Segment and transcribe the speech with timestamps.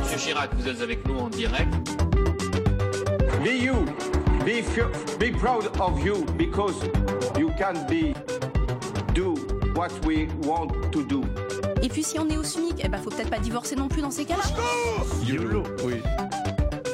[0.00, 1.72] Monsieur Chirac, vous êtes avec nous en direct.
[3.42, 3.84] Be you.
[4.44, 4.62] Be,
[5.18, 6.74] be proud of you because
[7.38, 8.14] you can be
[9.14, 9.34] do
[9.74, 11.22] what we want to do.
[11.82, 14.02] Et puis si on est au SMIC, eh ben faut peut-être pas divorcer non plus
[14.02, 14.42] dans ces cas-là.
[15.24, 16.00] YOLO, oui.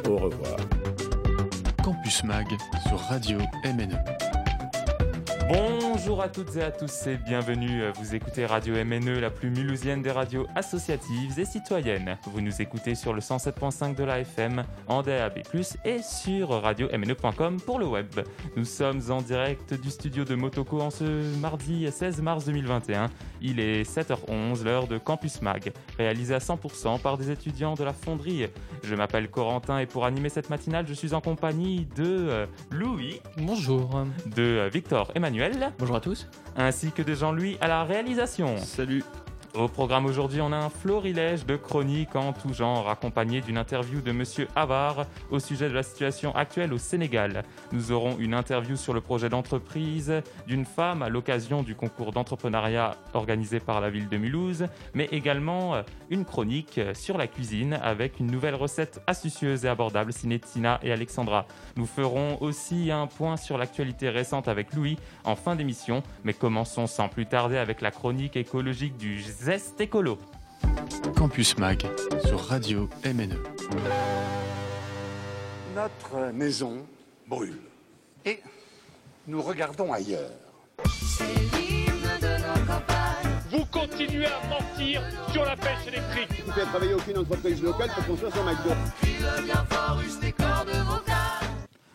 [0.08, 0.56] Au revoir.
[1.82, 2.46] Campus Mag
[2.88, 3.98] sur Radio MNE.
[5.48, 7.82] Bonjour à toutes et à tous et bienvenue.
[7.98, 12.16] Vous écoutez Radio MNE, la plus mulhousienne des radios associatives et citoyennes.
[12.24, 15.43] Vous nous écoutez sur le 107.5 de la FM, en DAB+,
[15.84, 18.20] et sur radio-mne.com pour le web.
[18.57, 21.04] Nous sommes en direct du studio de Motoko en ce
[21.39, 23.11] mardi 16 mars 2021.
[23.42, 27.92] Il est 7h11, l'heure de Campus Mag, réalisé à 100% par des étudiants de la
[27.92, 28.46] fonderie.
[28.82, 33.20] Je m'appelle Corentin et pour animer cette matinale, je suis en compagnie de euh, Louis.
[33.36, 34.05] Bonjour.
[34.27, 35.33] De euh, Victor Emmanuel.
[35.78, 36.28] Bonjour à tous.
[36.56, 38.56] Ainsi que de Jean-Louis à la réalisation.
[38.58, 39.02] Salut.
[39.56, 44.00] Au programme aujourd'hui, on a un florilège de chroniques en tout genre, accompagné d'une interview
[44.00, 47.45] de Monsieur Avar au sujet de la situation actuelle au Sénégal.
[47.70, 50.12] Nous aurons une interview sur le projet d'entreprise
[50.48, 55.77] d'une femme à l'occasion du concours d'entrepreneuriat organisé par la ville de Mulhouse, mais également
[56.11, 60.91] une chronique sur la cuisine avec une nouvelle recette astucieuse et abordable signée Tina et
[60.91, 61.47] Alexandra.
[61.77, 66.89] Nous ferons aussi un point sur l'actualité récente avec Louis en fin d'émission, mais commençons
[66.89, 70.17] sans plus tarder avec la chronique écologique du Zest écolo.
[71.14, 71.87] Campus Mag
[72.25, 73.37] sur Radio MNE.
[75.75, 76.87] Notre maison
[77.28, 77.61] brûle
[78.25, 78.41] et
[79.27, 80.31] nous regardons ailleurs.
[83.50, 86.42] Vous continuez à mentir sur la pêche électrique.
[86.42, 88.70] Vous ne faites travailler aucune entreprise locale pour qu'on soit sur McDo.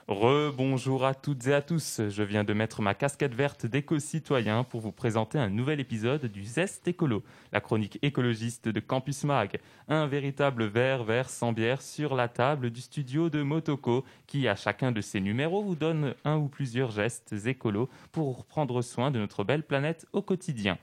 [0.09, 2.01] Rebonjour à toutes et à tous.
[2.09, 6.43] Je viens de mettre ma casquette verte d'éco-citoyen pour vous présenter un nouvel épisode du
[6.43, 7.21] Zest écolo,
[7.51, 9.59] la chronique écologiste de Campus Mag.
[9.87, 14.55] Un véritable verre vert sans bière sur la table du studio de Motoko qui, à
[14.55, 19.19] chacun de ses numéros, vous donne un ou plusieurs gestes écolos pour prendre soin de
[19.19, 20.79] notre belle planète au quotidien.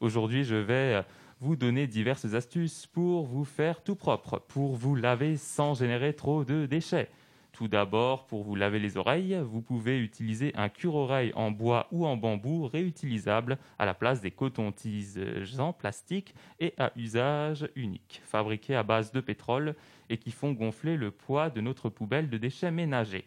[0.00, 1.04] Aujourd'hui, je vais
[1.40, 6.44] vous donner diverses astuces pour vous faire tout propre, pour vous laver sans générer trop
[6.44, 7.10] de déchets.
[7.52, 12.06] Tout d'abord, pour vous laver les oreilles, vous pouvez utiliser un cure-oreille en bois ou
[12.06, 18.76] en bambou réutilisable à la place des cotons-tiges en plastique et à usage unique, fabriqués
[18.76, 19.74] à base de pétrole
[20.08, 23.26] et qui font gonfler le poids de notre poubelle de déchets ménagers.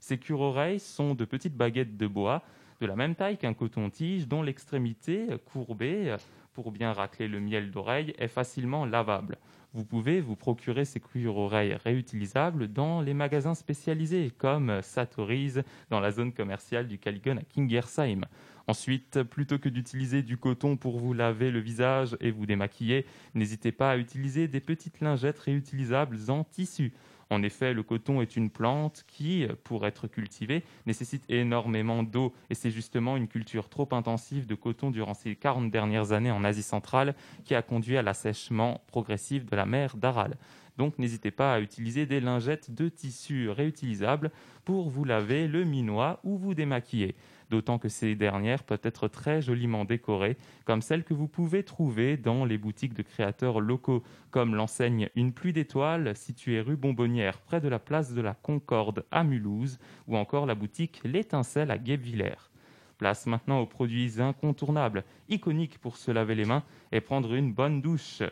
[0.00, 2.42] Ces cure-oreilles sont de petites baguettes de bois
[2.80, 6.16] de la même taille qu'un coton-tige dont l'extrémité courbée
[6.52, 9.38] pour bien racler le miel d'oreille est facilement lavable.
[9.74, 16.10] Vous pouvez vous procurer ces cuir-oreilles réutilisables dans les magasins spécialisés comme Satori's dans la
[16.10, 18.20] zone commerciale du Caligon à Kingersheim.
[18.66, 23.72] Ensuite, plutôt que d'utiliser du coton pour vous laver le visage et vous démaquiller, n'hésitez
[23.72, 26.92] pas à utiliser des petites lingettes réutilisables en tissu.
[27.30, 32.54] En effet, le coton est une plante qui, pour être cultivée, nécessite énormément d'eau et
[32.54, 36.62] c'est justement une culture trop intensive de coton durant ces 40 dernières années en Asie
[36.62, 40.36] centrale qui a conduit à l'assèchement progressif de la mer d'Aral.
[40.78, 44.30] Donc n'hésitez pas à utiliser des lingettes de tissu réutilisables
[44.64, 47.14] pour vous laver le minois ou vous démaquiller
[47.52, 52.16] d'autant que ces dernières peuvent être très joliment décorées, comme celles que vous pouvez trouver
[52.16, 57.60] dans les boutiques de créateurs locaux, comme l'enseigne Une pluie d'étoiles, située rue Bonbonnière, près
[57.60, 62.50] de la place de la Concorde à Mulhouse, ou encore la boutique L'Étincelle à Guebwiller.
[62.96, 67.82] Place maintenant aux produits incontournables, iconiques pour se laver les mains et prendre une bonne
[67.82, 68.22] douche,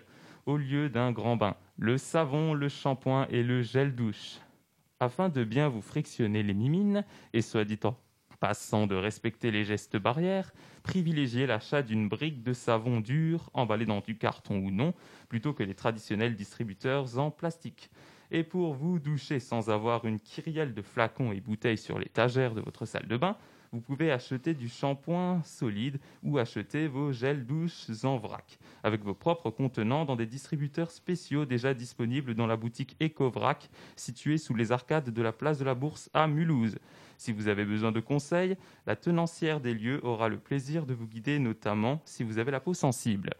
[0.47, 4.39] au lieu d'un grand bain, le savon, le shampoing et le gel douche.
[4.99, 7.05] Afin de bien vous frictionner les mimines,
[7.35, 7.95] et soit dit en
[8.41, 10.53] passant de respecter les gestes barrières,
[10.83, 14.95] privilégiez l'achat d'une brique de savon dur, emballée dans du carton ou non,
[15.29, 17.91] plutôt que les traditionnels distributeurs en plastique.
[18.33, 22.61] Et pour vous doucher sans avoir une kyrielle de flacons et bouteilles sur l'étagère de
[22.61, 23.37] votre salle de bain,
[23.73, 29.15] vous pouvez acheter du shampoing solide ou acheter vos gels douches en vrac, avec vos
[29.15, 34.73] propres contenants dans des distributeurs spéciaux déjà disponibles dans la boutique EcoVrac, située sous les
[34.73, 36.79] arcades de la place de la Bourse à Mulhouse.
[37.17, 38.57] Si vous avez besoin de conseils,
[38.87, 42.61] la tenancière des lieux aura le plaisir de vous guider, notamment si vous avez la
[42.61, 43.31] peau sensible.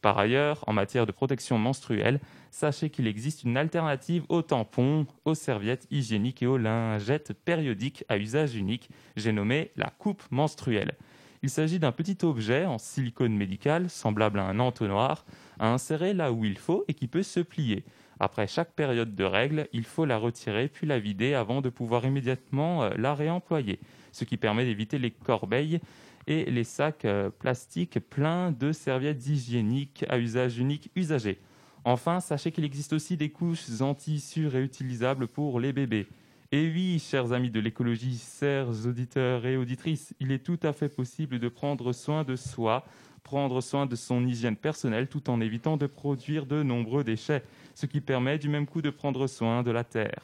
[0.00, 5.34] Par ailleurs, en matière de protection menstruelle, sachez qu'il existe une alternative aux tampons, aux
[5.34, 8.90] serviettes hygiéniques et aux lingettes périodiques à usage unique.
[9.16, 10.94] J'ai nommé la coupe menstruelle.
[11.42, 15.24] Il s'agit d'un petit objet en silicone médical, semblable à un entonnoir,
[15.58, 17.84] à insérer là où il faut et qui peut se plier.
[18.20, 22.04] Après chaque période de règle, il faut la retirer puis la vider avant de pouvoir
[22.04, 23.78] immédiatement euh, la réemployer,
[24.10, 25.80] ce qui permet d'éviter les corbeilles
[26.28, 27.06] et les sacs
[27.40, 31.40] plastiques pleins de serviettes hygiéniques à usage unique usagées.
[31.84, 36.06] Enfin, sachez qu'il existe aussi des couches anti-issues réutilisables pour les bébés.
[36.52, 40.88] Et oui, chers amis de l'écologie, chers auditeurs et auditrices, il est tout à fait
[40.88, 42.84] possible de prendre soin de soi,
[43.22, 47.42] prendre soin de son hygiène personnelle tout en évitant de produire de nombreux déchets,
[47.74, 50.22] ce qui permet du même coup de prendre soin de la Terre.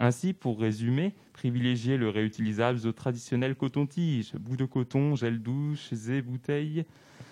[0.00, 6.22] Ainsi, pour résumer, privilégiez le réutilisable au traditionnel coton-tige, bout de coton, gel douche, et
[6.22, 6.84] bouteilles,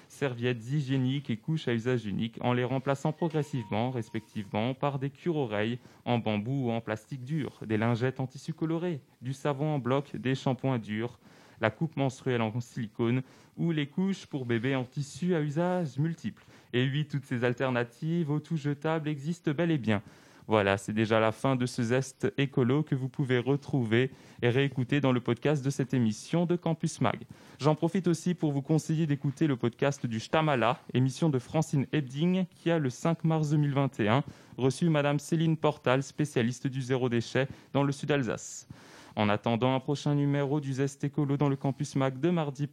[0.08, 5.78] serviettes hygiéniques et couches à usage unique, en les remplaçant progressivement, respectivement, par des cure-oreilles
[6.04, 10.14] en bambou ou en plastique dur, des lingettes en tissu coloré, du savon en bloc,
[10.16, 11.18] des shampoings durs,
[11.60, 13.22] la coupe menstruelle en silicone
[13.56, 16.44] ou les couches pour bébé en tissu à usage multiple.
[16.72, 20.02] Et oui, toutes ces alternatives au tout jetable existent bel et bien.
[20.48, 24.10] Voilà, c'est déjà la fin de ce zeste écolo que vous pouvez retrouver
[24.42, 27.20] et réécouter dans le podcast de cette émission de Campus Mag.
[27.60, 32.46] J'en profite aussi pour vous conseiller d'écouter le podcast du Stamala, émission de Francine Ebding,
[32.56, 34.24] qui a le 5 mars 2021
[34.58, 38.66] reçu Madame Céline Portal, spécialiste du zéro déchet dans le sud Alsace.
[39.14, 42.68] En attendant un prochain numéro du Zest Écolo dans le Campus Mag de mardi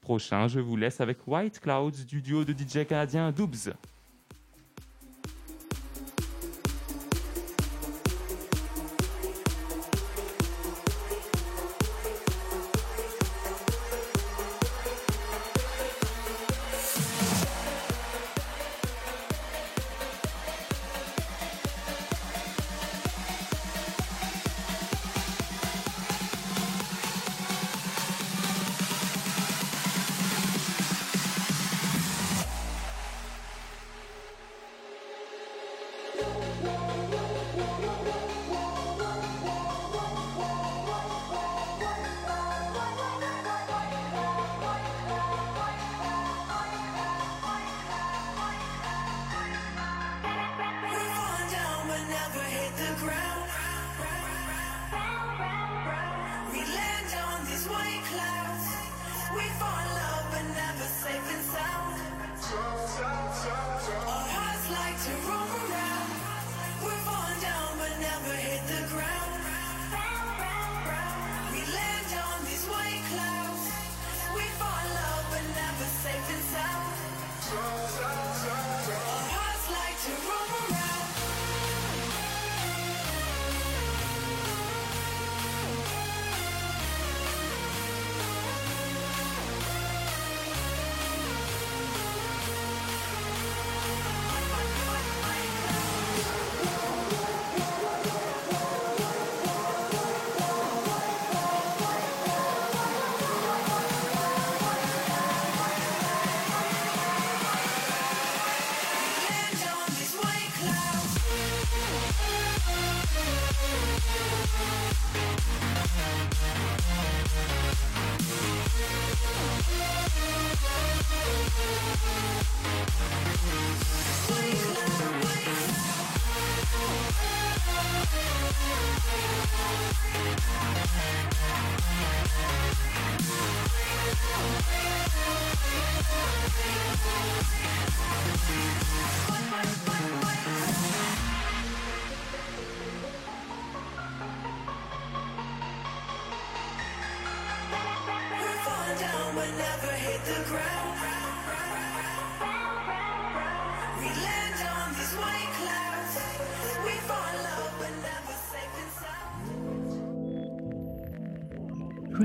[0.00, 3.72] prochain, je vous laisse avec White Clouds du duo de DJ canadien Doobs.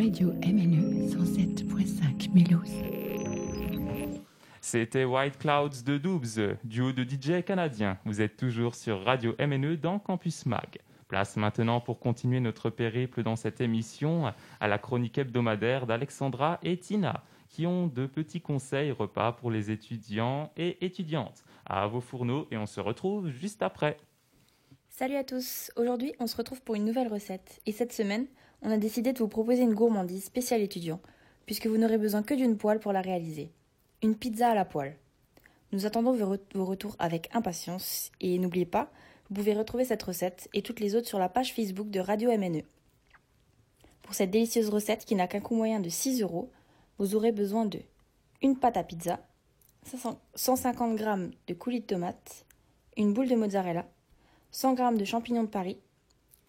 [0.06, 2.70] Radio MNE 107.5 Mélos.
[4.62, 7.98] C'était White Clouds de Doobs, duo de DJ canadien.
[8.06, 10.78] Vous êtes toujours sur Radio MNE dans Campus Mag.
[11.08, 16.78] Place maintenant pour continuer notre périple dans cette émission à la chronique hebdomadaire d'Alexandra et
[16.78, 21.44] Tina, qui ont de petits conseils repas pour les étudiants et étudiantes.
[21.66, 23.98] À vos fourneaux et on se retrouve juste après.
[24.88, 28.28] Salut à tous, aujourd'hui on se retrouve pour une nouvelle recette et cette semaine
[28.62, 31.00] on a décidé de vous proposer une gourmandise spéciale étudiant,
[31.46, 33.52] puisque vous n'aurez besoin que d'une poêle pour la réaliser.
[34.02, 34.96] Une pizza à la poêle.
[35.72, 38.92] Nous attendons vos retours avec impatience et n'oubliez pas,
[39.30, 42.32] vous pouvez retrouver cette recette et toutes les autres sur la page Facebook de Radio
[42.38, 42.62] MNE.
[44.04, 46.52] Pour cette délicieuse recette qui n'a qu'un coût moyen de 6 euros,
[47.00, 47.80] vous aurez besoin de
[48.42, 49.20] une pâte à pizza,
[50.36, 51.06] 150 g
[51.48, 52.46] de coulis de tomates,
[52.98, 53.88] une boule de mozzarella,
[54.52, 55.78] 100 g de champignons de Paris,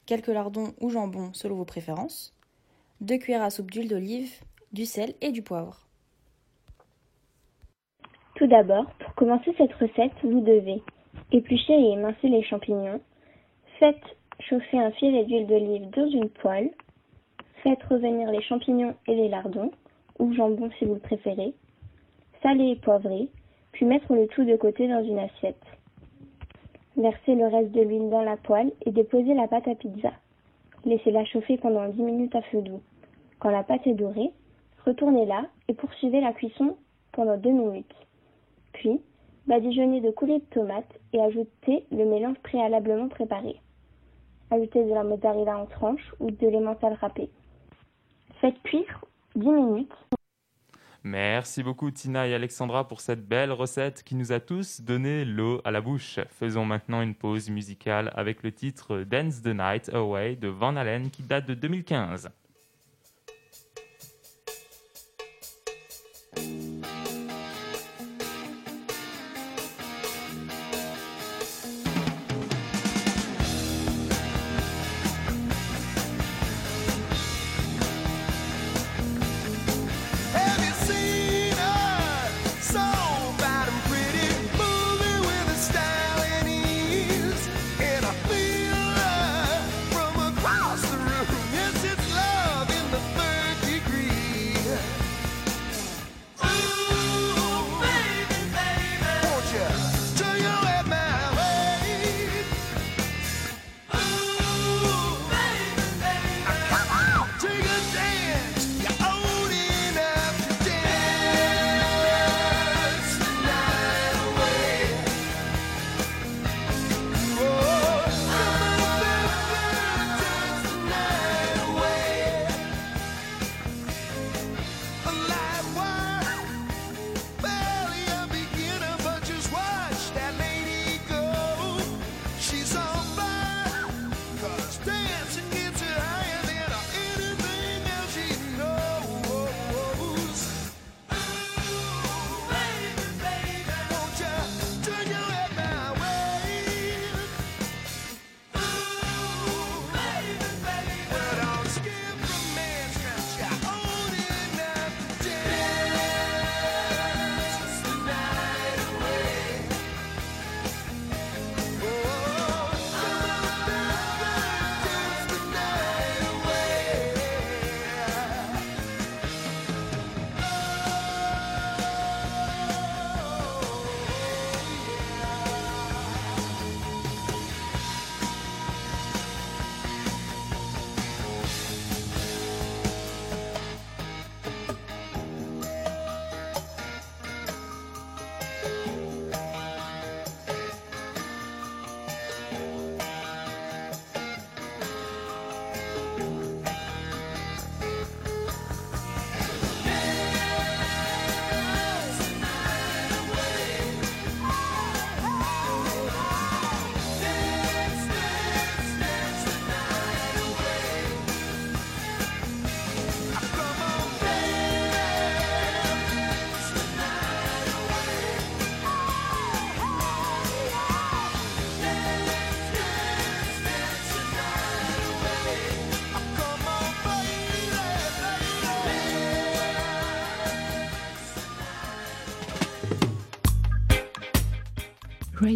[0.07, 2.33] quelques lardons ou jambon selon vos préférences,
[3.01, 4.33] 2 cuillères à soupe d'huile d'olive,
[4.73, 5.87] du sel et du poivre.
[8.37, 10.83] Tout d'abord, pour commencer cette recette, vous devez
[11.33, 13.01] Épluchez et émincez les champignons.
[13.79, 13.97] Faites
[14.41, 16.71] chauffer un filet d'huile d'olive dans une poêle.
[17.63, 19.73] Faites revenir les champignons et les lardons,
[20.19, 21.55] ou jambon si vous le préférez.
[22.43, 23.29] Salez et poivrez,
[23.73, 25.63] puis mettre le tout de côté dans une assiette.
[26.97, 30.13] Versez le reste de l'huile dans la poêle et déposez la pâte à pizza.
[30.87, 32.81] Laissez-la chauffer pendant 10 minutes à feu doux.
[33.39, 34.31] Quand la pâte est dorée,
[34.87, 36.77] retournez-la et poursuivez la cuisson
[37.13, 37.95] pendant 2 minutes.
[38.73, 39.01] Puis,
[39.47, 43.61] badigeonnez de coulées de tomates et ajoutez le mélange préalablement préparé.
[44.51, 47.29] Ajoutez de la mozzarella en tranches ou de l'emmental râpé.
[48.41, 49.93] Faites cuire 10 minutes.
[51.09, 55.61] Merci beaucoup Tina et Alexandra pour cette belle recette qui nous a tous donné l'eau
[55.65, 56.19] à la bouche.
[56.31, 61.11] Faisons maintenant une pause musicale avec le titre Dance the Night Away de Van Halen
[61.11, 62.29] qui date de 2015.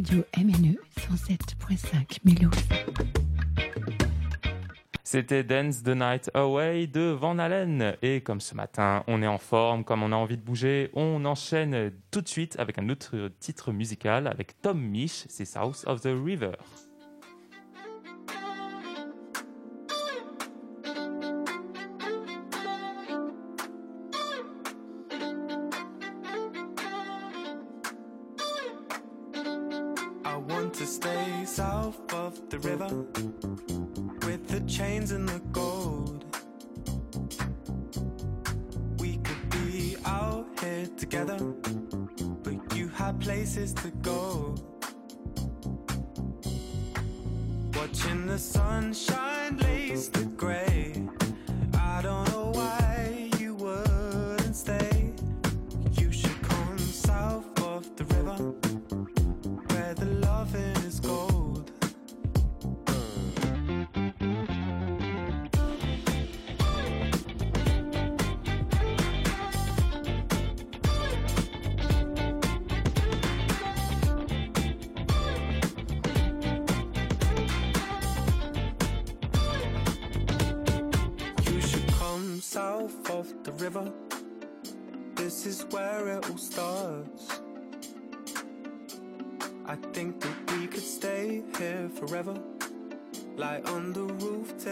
[0.03, 2.51] MNE 107.5 Mélos.
[5.05, 7.97] C'était Dance the Night Away de Van Halen.
[8.01, 11.23] Et comme ce matin, on est en forme, comme on a envie de bouger, on
[11.27, 16.01] enchaîne tout de suite avec un autre titre musical avec Tom Misch, c'est South of
[16.01, 16.53] the River.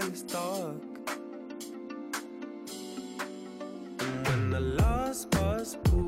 [0.08, 0.74] Roof dark.
[4.00, 6.07] And when the last bus pulls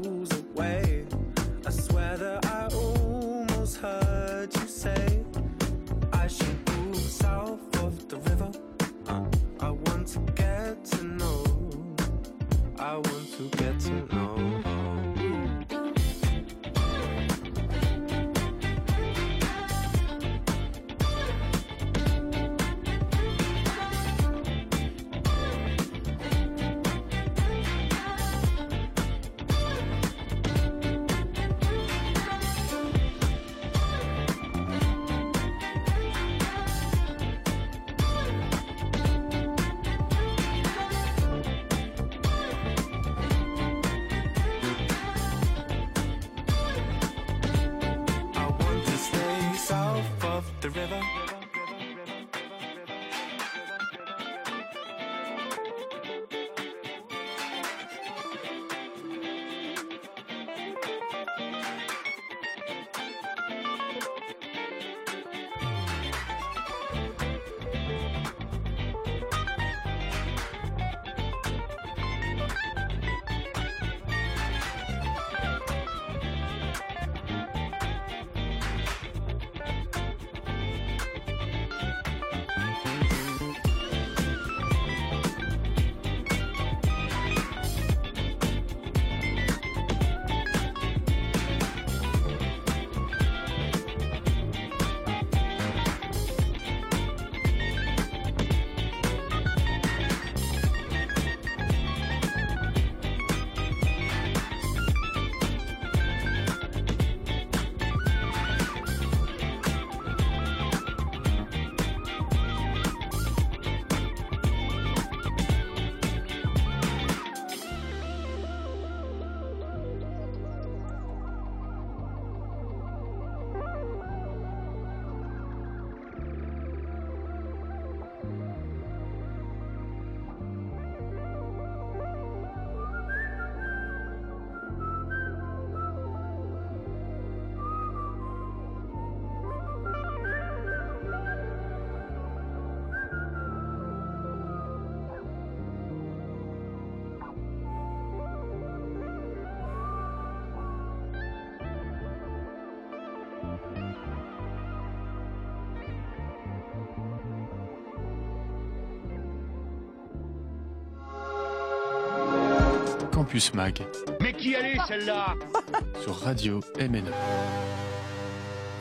[163.31, 163.81] Campus Mag
[164.21, 165.37] Mais qui allait celle-là
[166.03, 167.13] sur Radio MNE.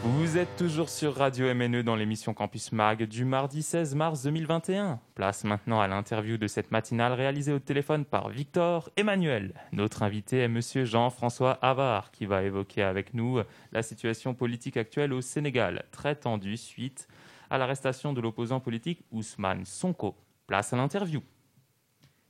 [0.03, 4.99] Vous êtes toujours sur Radio MNE dans l'émission Campus Mag du mardi 16 mars 2021.
[5.13, 9.53] Place maintenant à l'interview de cette matinale réalisée au téléphone par Victor Emmanuel.
[9.71, 15.13] Notre invité est monsieur Jean-François Havard qui va évoquer avec nous la situation politique actuelle
[15.13, 17.07] au Sénégal, très tendue suite
[17.51, 20.15] à l'arrestation de l'opposant politique Ousmane Sonko.
[20.47, 21.21] Place à l'interview.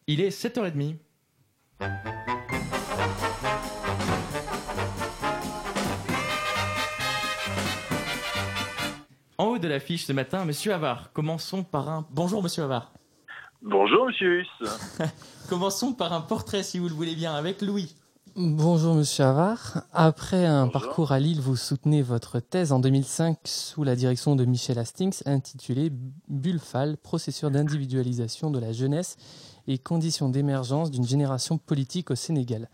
[0.07, 0.97] Il est 7h30.
[1.81, 1.85] En
[9.45, 11.13] haut de l'affiche ce matin, Monsieur Havard.
[11.13, 12.05] Commençons par un.
[12.11, 12.91] Bonjour, Monsieur Havard.
[13.61, 14.47] Bonjour, Monsieur Huss.
[15.49, 17.95] Commençons par un portrait, si vous le voulez bien, avec Louis.
[18.35, 19.83] Bonjour Monsieur Havard.
[19.91, 24.45] Après un parcours à Lille, vous soutenez votre thèse en 2005 sous la direction de
[24.45, 25.91] Michel Hastings intitulée
[26.27, 29.17] Bulfal, processus d'individualisation de la jeunesse
[29.69, 32.69] et conditions d'émergence d'une génération politique au Sénégal.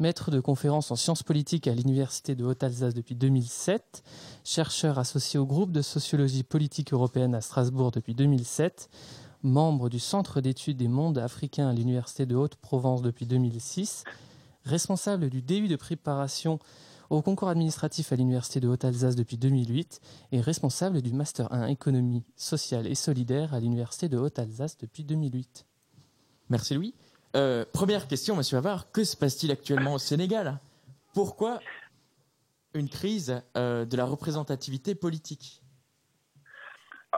[0.00, 4.02] Maître de conférences en sciences politiques à l'Université de Haute-Alsace depuis 2007,
[4.42, 8.90] chercheur associé au groupe de sociologie politique européenne à Strasbourg depuis 2007,
[9.44, 14.02] membre du Centre d'études des mondes africains à l'Université de Haute-Provence depuis 2006,
[14.64, 16.58] responsable du DU de préparation
[17.08, 20.00] au concours administratif à l'Université de Haute-Alsace depuis 2008
[20.32, 25.66] et responsable du Master 1 économie sociale et solidaire à l'Université de Haute-Alsace depuis 2008.
[26.52, 26.92] Merci Louis.
[27.34, 28.92] Euh, première question, Monsieur Havard.
[28.92, 30.58] Que se passe-t-il actuellement au Sénégal?
[31.14, 31.60] Pourquoi
[32.74, 35.61] une crise euh, de la représentativité politique?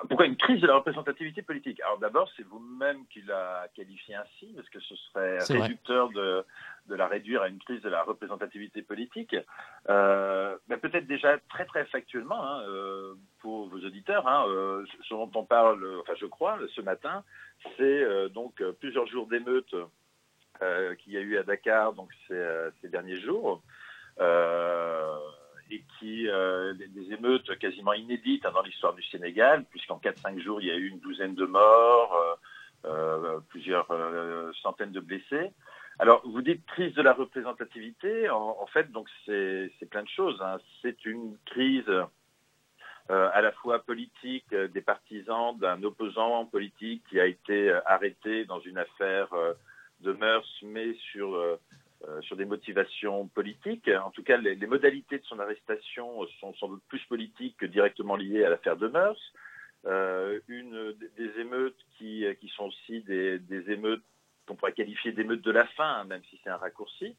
[0.09, 1.81] Pourquoi une crise de la représentativité politique?
[1.83, 6.45] Alors d'abord, c'est vous-même qui l'a qualifié ainsi, parce que ce serait réducteur de,
[6.89, 9.37] de la réduire à une crise de la représentativité politique.
[9.89, 15.15] Euh, ben, Peut-être déjà très très factuellement, hein, euh, pour vos auditeurs, hein, euh, ce
[15.15, 17.23] dont on parle, enfin je crois, ce matin,
[17.77, 19.77] c'est euh, donc plusieurs jours d'émeutes
[20.61, 22.45] euh, qu'il y a eu à Dakar donc ces,
[22.81, 23.63] ces derniers jours,
[24.21, 25.17] euh,
[25.75, 30.61] et qui euh, des, émeutes quasiment inédites hein, dans l'histoire du Sénégal, puisqu'en 4-5 jours
[30.61, 32.39] il y a eu une douzaine de morts,
[32.85, 33.89] euh, euh, plusieurs
[34.63, 35.51] centaines de blessés.
[35.99, 38.29] Alors, vous dites crise de la représentativité.
[38.29, 40.41] En, fait, donc c'est plein de choses.
[40.43, 40.59] hein.
[40.83, 41.89] C'est une crise
[43.09, 48.77] à la fois politique des partisans d'un opposant politique qui a été arrêté dans une
[48.77, 49.29] affaire
[50.01, 51.59] de mœurs, mais sur
[52.09, 53.89] euh, sur des motivations politiques.
[53.89, 58.17] En tout cas, les, modalités de son arrestation sont sans doute plus politiques que directement
[58.17, 59.33] liées à l'affaire de mœurs.
[59.87, 64.03] Euh, une des émeutes qui, qui sont aussi des, émeutes
[64.47, 67.17] qu'on pourrait qualifier d'émeutes de la faim, même si c'est un raccourci.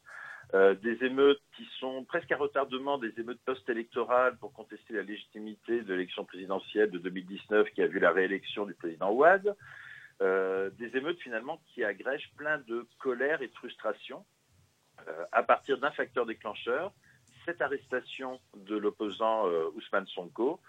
[0.54, 5.80] Euh, des émeutes qui sont presque à retardement, des émeutes post-électorales pour contester la légitimité
[5.80, 9.56] de l'élection présidentielle de 2019 qui a vu la réélection du président Ouad.
[10.20, 14.24] Des émeutes finalement qui agrègent plein de colère et de frustration
[15.32, 16.92] à partir d'un facteur déclencheur,
[17.44, 20.60] cette arrestation de l'opposant euh, Ousmane Sonko.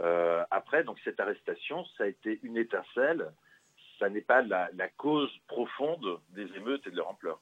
[0.00, 3.30] Euh, après, donc cette arrestation, ça a été une étincelle,
[3.98, 7.38] ça n'est pas la, la cause profonde des émeutes et de leur ampleur.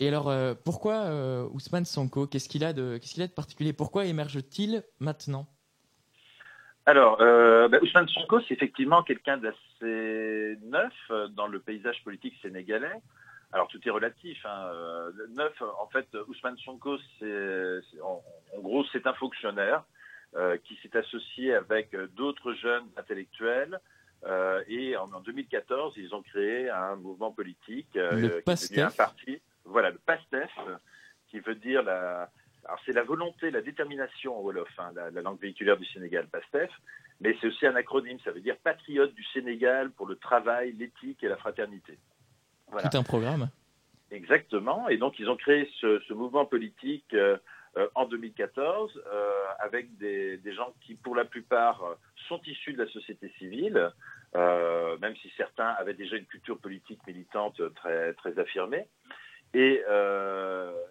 [0.00, 2.26] Et alors, euh, pourquoi euh, Ousmane Sonko?
[2.26, 3.72] Qu'est-ce qu'il a, de- qu'est-ce qu'il a de particulier?
[3.72, 5.46] Pourquoi émerge-t-il maintenant?
[6.84, 12.34] Alors, euh, bah, Ousmane Sonko, c'est effectivement quelqu'un d'assez neuf euh, dans le paysage politique
[12.42, 13.00] sénégalais.
[13.54, 14.44] Alors, tout est relatif.
[14.44, 14.70] Hein.
[14.74, 18.20] euh, Neuf, en fait, Ousmane Sonko, c'est, en,
[18.56, 19.84] en gros, c'est un fonctionnaire
[20.34, 23.78] euh, qui s'est associé avec d'autres jeunes intellectuels.
[24.26, 28.68] euh, et en, en 2014, ils ont créé un mouvement politique euh, Le qui est
[28.70, 29.40] devenu un parti.
[29.64, 30.50] Voilà, le PASTEF,
[31.30, 32.28] qui veut dire la,
[32.64, 36.26] alors c'est la volonté, la détermination en Wolof, hein, la, la langue véhiculaire du Sénégal,
[36.26, 36.70] PASTEF,
[37.20, 41.22] mais c'est aussi un acronyme, ça veut dire Patriote du Sénégal pour le travail, l'éthique
[41.22, 41.96] et la fraternité.
[42.74, 42.88] Voilà.
[42.88, 43.48] Tout un programme.
[44.10, 47.36] Exactement, et donc ils ont créé ce, ce mouvement politique euh,
[47.76, 51.82] euh, en 2014 euh, avec des, des gens qui, pour la plupart,
[52.28, 53.92] sont issus de la société civile,
[54.34, 58.88] euh, même si certains avaient déjà une culture politique militante très, très affirmée.
[59.54, 59.82] Et,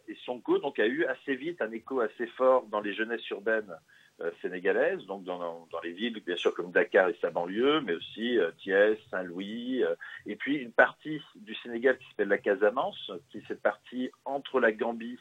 [0.08, 3.76] et Sonko donc, a eu assez vite un écho assez fort dans les jeunesses urbaines
[4.24, 7.94] euh, sénégalaises, donc dans, dans, les villes, bien sûr, comme Dakar et sa banlieue, mais
[7.94, 13.12] aussi euh, Thiès, Saint-Louis, euh, et puis une partie du Sénégal qui s'appelle la Casamance,
[13.30, 15.20] qui est cette partie entre la Gambie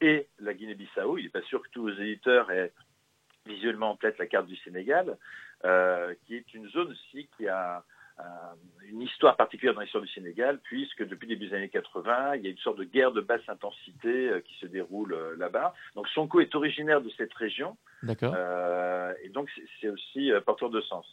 [0.00, 1.18] et la Guinée-Bissau.
[1.18, 2.72] Il n'est pas sûr que tous vos éditeurs aient
[3.46, 5.16] visuellement en tête la carte du Sénégal,
[6.24, 7.84] qui est une zone aussi qui a
[8.88, 12.42] une histoire particulière dans l'histoire du Sénégal, puisque depuis le début des années 80, il
[12.42, 15.74] y a une sorte de guerre de basse intensité euh, qui se déroule euh, là-bas.
[15.94, 18.34] Donc Sonko est originaire de cette région, D'accord.
[18.36, 19.48] euh, et donc
[19.80, 21.06] c'est- aussi euh, porteur de sens.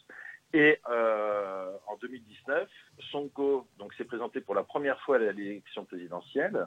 [0.52, 2.68] Et euh, en 2019,
[3.12, 6.66] Sonko donc s'est présenté pour la première fois à l'élection présidentielle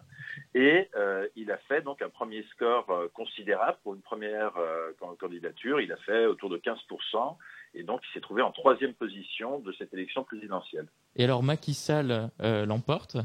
[0.56, 4.92] et euh, il a fait donc un premier score euh, considérable pour une première euh,
[5.00, 5.82] can- candidature.
[5.82, 7.38] Il a fait autour de 15%
[7.74, 10.88] et donc il s'est trouvé en troisième position de cette élection présidentielle.
[11.16, 13.18] Et alors, Macky Sall euh, l'emporte.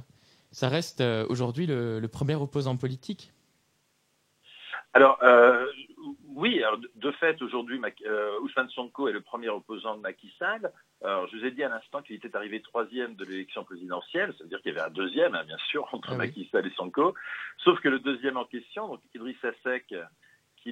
[0.51, 3.33] Ça reste euh, aujourd'hui le, le premier opposant politique.
[4.95, 5.67] Alors, euh,
[6.35, 7.79] oui, alors, de- de fait, aujourd'hui,
[8.43, 10.73] Ousmane Sonko est le premier opposant de Macky Sall.
[11.05, 14.45] Alors, je vous ai dit à l'instant qu'il était arrivé troisième de l'élection présidentielle, ça
[14.45, 16.19] veut dire qu'il y avait un deuxième, hein, bien sûr, entre Ah oui.
[16.19, 17.15] Macky Sall et Sonko.
[17.59, 19.95] Sauf que le deuxième en question, donc Idrissa Seck,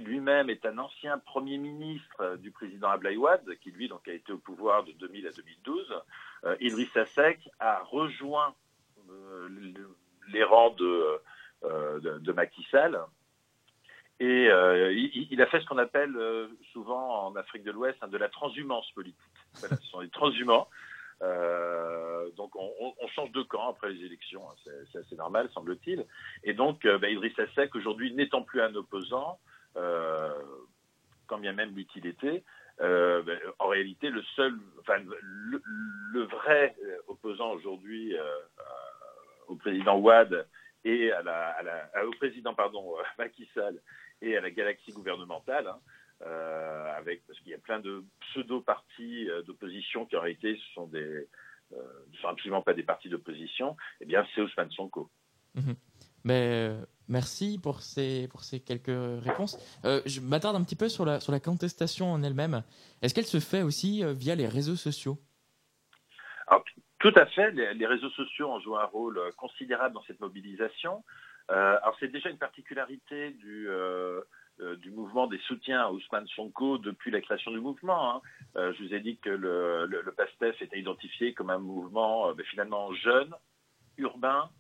[0.01, 4.13] lui-même est un ancien premier ministre euh, du président Ablaye Wade, qui lui donc a
[4.13, 6.03] été au pouvoir de 2000 à 2012,
[6.45, 8.55] euh, Idrissa Seck a rejoint
[9.11, 9.97] euh, le-
[10.33, 11.21] les rangs de,
[12.33, 13.01] Macky Sall.
[14.19, 16.17] Et il, a fait ce qu'on appelle
[16.73, 19.21] souvent en Afrique de l'Ouest hein, de la transhumance politique.
[19.61, 20.69] Voilà, ce sont des transhumants.
[22.37, 24.55] Donc on, change de camp après les élections, hein,
[24.93, 26.05] c'est- assez normal, semble-t-il.
[26.45, 29.39] Et donc bah, Idrissa Seck, aujourd'hui, n'étant plus un opposant,
[31.27, 32.45] quand bien même l'eût-il été,
[32.81, 38.63] euh, bah, en réalité, le seul, enfin, le, vrai euh, opposant aujourd'hui euh, euh,
[39.49, 40.47] au président Ouad
[40.85, 43.81] et à la, au président pardon euh, Macky Sall
[44.23, 45.79] et à la galaxie gouvernementale, hein,
[46.23, 50.75] euh, avec parce qu'il y a plein de pseudo-partis euh, d'opposition qui en réalité ce
[50.75, 51.29] sont des
[51.73, 53.77] euh, ne sont absolument pas des partis d'opposition.
[54.01, 55.11] Eh bien, c'est Ousmane Sonko.
[55.55, 55.75] Mhm.
[56.25, 59.59] Mais, euh, merci pour ces, pour ces quelques réponses.
[59.85, 62.63] Euh, je m'attarde un petit peu sur la, sur la contestation en elle-même.
[63.03, 65.19] Est-ce qu'elle se fait aussi euh, via les réseaux sociaux?
[66.47, 66.65] Alors,
[66.99, 71.05] tout à fait, les, réseaux sociaux ont joué un rôle euh, considérable dans cette mobilisation.
[71.49, 73.69] Alors, c'est déjà une particularité du,
[74.79, 78.17] du mouvement des soutiens à Ousmane Sonko depuis la création du mouvement.
[78.17, 78.21] hein.
[78.57, 82.45] Je vous ai dit que le, le, le PASTEF était identifié comme un mouvement ben,
[82.47, 83.33] finalement jeune,
[83.97, 84.51] urbain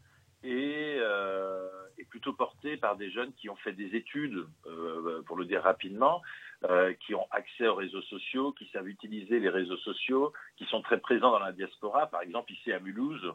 [0.48, 5.44] euh, est plutôt porté par des jeunes qui ont fait des études, euh, pour le
[5.44, 6.22] dire rapidement,
[6.64, 10.82] euh, qui ont accès aux réseaux sociaux, qui savent utiliser les réseaux sociaux, qui sont
[10.82, 12.06] très présents dans la diaspora.
[12.06, 13.32] Par exemple, ici à Mulhouse,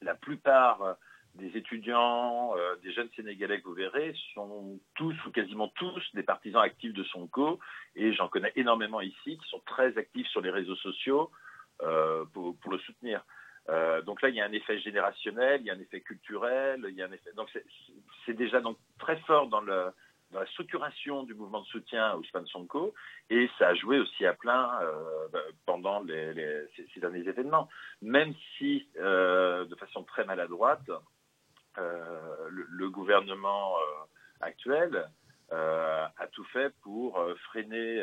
[0.00, 0.96] la plupart
[1.34, 6.60] des étudiants, des jeunes Sénégalais que vous verrez, sont tous ou quasiment tous des partisans
[6.60, 7.58] actifs de Sonko.
[7.94, 11.30] Et j'en connais énormément ici qui sont très actifs sur les réseaux sociaux
[11.78, 13.24] pour le soutenir.
[13.68, 16.84] Euh, donc là, il y a un effet générationnel, il y a un effet culturel,
[16.88, 17.32] il y a un effet.
[17.34, 22.46] Donc c'est- déjà donc très fort dans la structuration du mouvement de soutien à Ousmane
[22.46, 22.94] Sonko,
[23.30, 27.68] et ça a joué aussi à plein euh, bah, pendant ces, ces derniers événements.
[28.00, 30.90] Même si, euh, de façon très maladroite,
[31.76, 33.76] le, le gouvernement
[34.40, 35.08] actuel
[35.50, 38.02] a tout fait pour freiner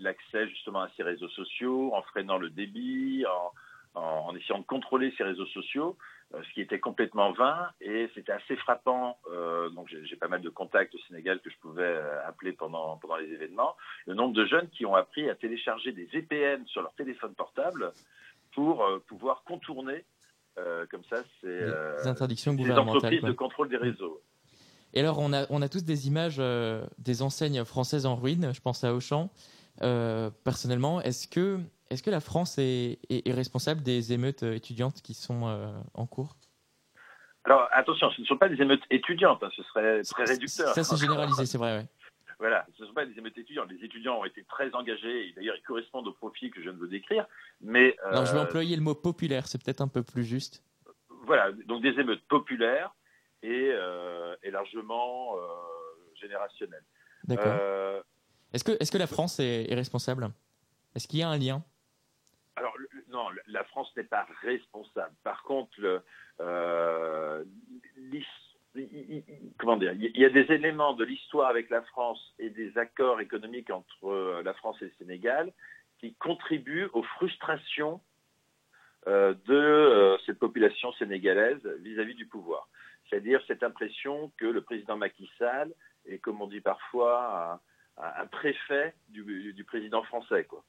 [0.00, 3.52] l'accès justement à ces réseaux sociaux, en freinant le débit, en,
[3.94, 5.96] en- essayant de contrôler ces réseaux sociaux,
[6.34, 7.68] euh, ce qui était complètement vain.
[7.80, 9.18] Et c'était assez frappant.
[9.32, 12.96] euh, donc j'ai pas mal de contacts au Sénégal que je pouvais euh, appeler pendant,
[12.98, 13.74] pendant les événements.
[14.06, 17.92] Le nombre de jeunes qui ont appris à télécharger des VPN sur leur téléphone portable
[18.54, 20.04] pour euh, pouvoir contourner,
[20.58, 22.96] euh, comme ça, ces, Les interdictions ces gouvernementales.
[22.96, 24.20] entreprises de contrôle des réseaux.
[24.94, 26.38] Et alors, on a, on a tous des images
[26.98, 28.52] des enseignes françaises en ruine.
[28.54, 29.28] Je pense à Auchan.
[30.44, 31.58] Personnellement, est-ce que,
[31.90, 35.72] est que la France est, est- est responsable des émeutes euh, étudiantes qui sont euh,
[35.94, 36.36] en cours?
[37.44, 40.74] Alors attention, ce ne sont pas des émeutes étudiantes, hein, ce serait très réducteur.
[40.74, 41.78] Ça, c'est généralisé, c'est vrai.
[41.78, 41.86] ouais.
[42.38, 43.70] Voilà, ce ne sont pas des émeutes étudiantes.
[43.70, 46.72] Les étudiants ont été très engagés, et d'ailleurs ils correspondent au profil que je viens
[46.72, 47.26] de vous décrire.
[47.60, 50.62] Mais Alors, je vais euh, employer le mot populaire, c'est peut-être un peu plus juste.
[51.24, 52.94] voilà, donc des émeutes populaires
[53.42, 55.40] et, euh, et largement euh,
[56.20, 56.84] générationnelles.
[57.24, 57.56] D'accord.
[57.58, 58.02] Euh,
[58.52, 60.30] Est-ce que, est que la France est, est responsable?
[60.94, 61.64] Est-ce qu'il y a un lien?
[62.58, 62.76] Alors
[63.08, 65.14] non, la France n'est pas responsable.
[65.24, 66.02] Par contre,
[66.40, 67.44] euh,
[67.94, 68.24] il-
[70.20, 74.42] y a des éléments de l'histoire avec la France et des accords économiques entre euh,
[74.44, 75.52] la France et le Sénégal
[75.98, 78.00] qui contribuent aux frustrations
[79.06, 82.68] euh, de cette population sénégalaise vis-à-vis du pouvoir.
[83.08, 85.72] C'est-à-dire cette impression que le président Macky Sall
[86.06, 87.60] est, comme on dit parfois,
[87.96, 90.44] un préfet du, du président français.
[90.44, 90.62] Quoi.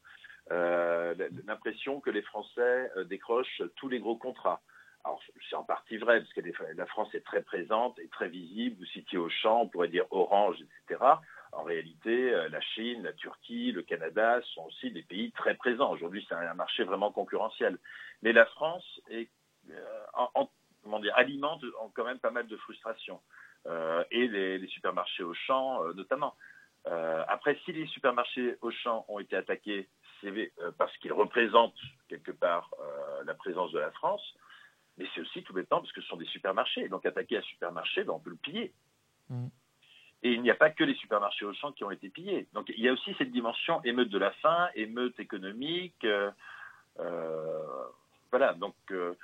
[0.51, 1.13] Euh,
[1.45, 4.61] l'impression que les Français euh, décrochent tous les gros contrats.
[5.03, 6.41] Alors, c'est en partie vrai, parce que
[6.75, 8.75] la France est très présente et très visible.
[8.79, 10.57] Vous citiez Auchan, on pourrait dire Orange,
[10.87, 11.03] etc.
[11.51, 15.91] En réalité, euh, la Chine, la Turquie, le Canada sont aussi des pays très présents.
[15.91, 17.77] Aujourd'hui, c'est un marché vraiment concurrentiel.
[18.21, 19.01] Mais la France
[21.15, 23.21] alimente en- quand même pas mal de frustration.
[23.67, 26.35] Euh, et les, supermarchés Auchan, euh, notamment.
[27.27, 29.87] Après, si les supermarchés Auchan ont été attaqués,
[30.21, 34.21] c'est euh, parce qu'ils représentent quelque part euh, la présence de la France,
[34.97, 36.89] mais c'est aussi tout bêtement parce que ce sont des supermarchés.
[36.89, 38.73] Donc attaquer un supermarché, ben, on peut le piller.
[39.29, 39.47] Mm.
[40.21, 42.47] Et il n'y a pas que les supermarchés Auchan qui ont été pillés.
[42.53, 46.03] Donc il y a aussi cette dimension émeute de la faim, émeute économique.
[46.03, 46.31] euh,
[46.99, 47.63] euh,
[48.31, 49.15] voilà, donc euh,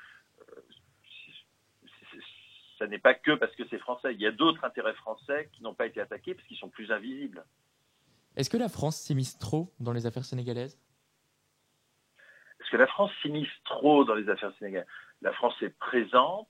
[2.80, 4.14] ça n'est pas que parce que c'est français.
[4.14, 6.92] Il y a d'autres intérêts français qui n'ont pas été attaqués parce qu'ils sont plus
[6.92, 7.46] invisibles.
[8.36, 10.78] Est-ce que la France s'immisce trop dans les affaires sénégalaises?
[12.66, 14.88] Est-ce que la France s'immisce trop dans les affaires sénégalaises
[15.22, 16.50] La France est présente,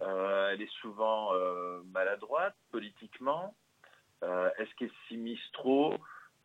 [0.00, 3.52] euh, elle est souvent euh, maladroite politiquement.
[4.22, 5.94] Euh, Est-ce qu'elle s'immisce trop?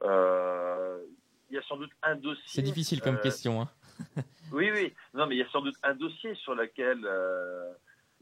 [0.02, 2.44] Il y a sans doute un dossier.
[2.48, 3.62] C'est difficile comme question.
[3.62, 3.70] Hein.
[4.52, 4.94] Oui, oui.
[5.13, 7.00] Non, mais il y a sans doute un dossier sur lequel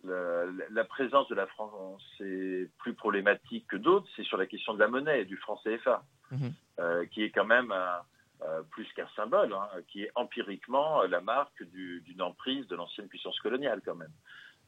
[0.04, 4.08] le- la présence de la France est plus problématique que d'autres.
[4.16, 7.08] C'est sur la question de la monnaie, du franc CFA, Mhm.
[7.12, 8.02] qui est quand même un-
[8.44, 12.76] euh, plus qu'un symbole, hein, qui est empiriquement euh, la marque du- d'une emprise de
[12.76, 14.12] l'ancienne puissance coloniale, quand même.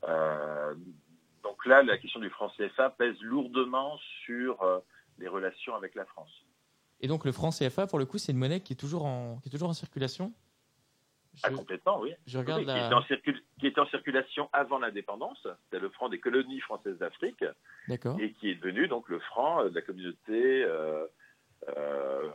[0.07, 0.73] Euh,
[1.43, 4.79] donc là, la question du franc CFA pèse lourdement sur euh,
[5.19, 6.31] les relations avec la France.
[7.01, 9.37] Et donc le franc CFA, pour le coup, c'est une monnaie qui est toujours en,
[9.41, 10.33] qui est toujours en circulation?
[11.43, 12.13] Ah, complètement, oui.
[12.25, 15.81] je regarde Oui, la- qui, était en circul- qui était en circulation avant l'indépendance, c'était
[15.81, 17.43] le franc des colonies françaises d'Afrique,
[17.89, 21.05] et qui est devenu donc le franc de la communauté euh,
[21.67, 22.29] euh, euh,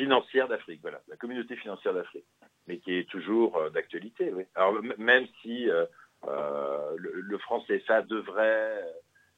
[0.00, 2.24] financière d'Afrique, voilà, la communauté financière d'Afrique,
[2.66, 4.44] mais qui est toujours euh, d'actualité, oui.
[4.54, 5.84] Alors même si euh,
[6.26, 8.82] euh, le, le franc CFA devrait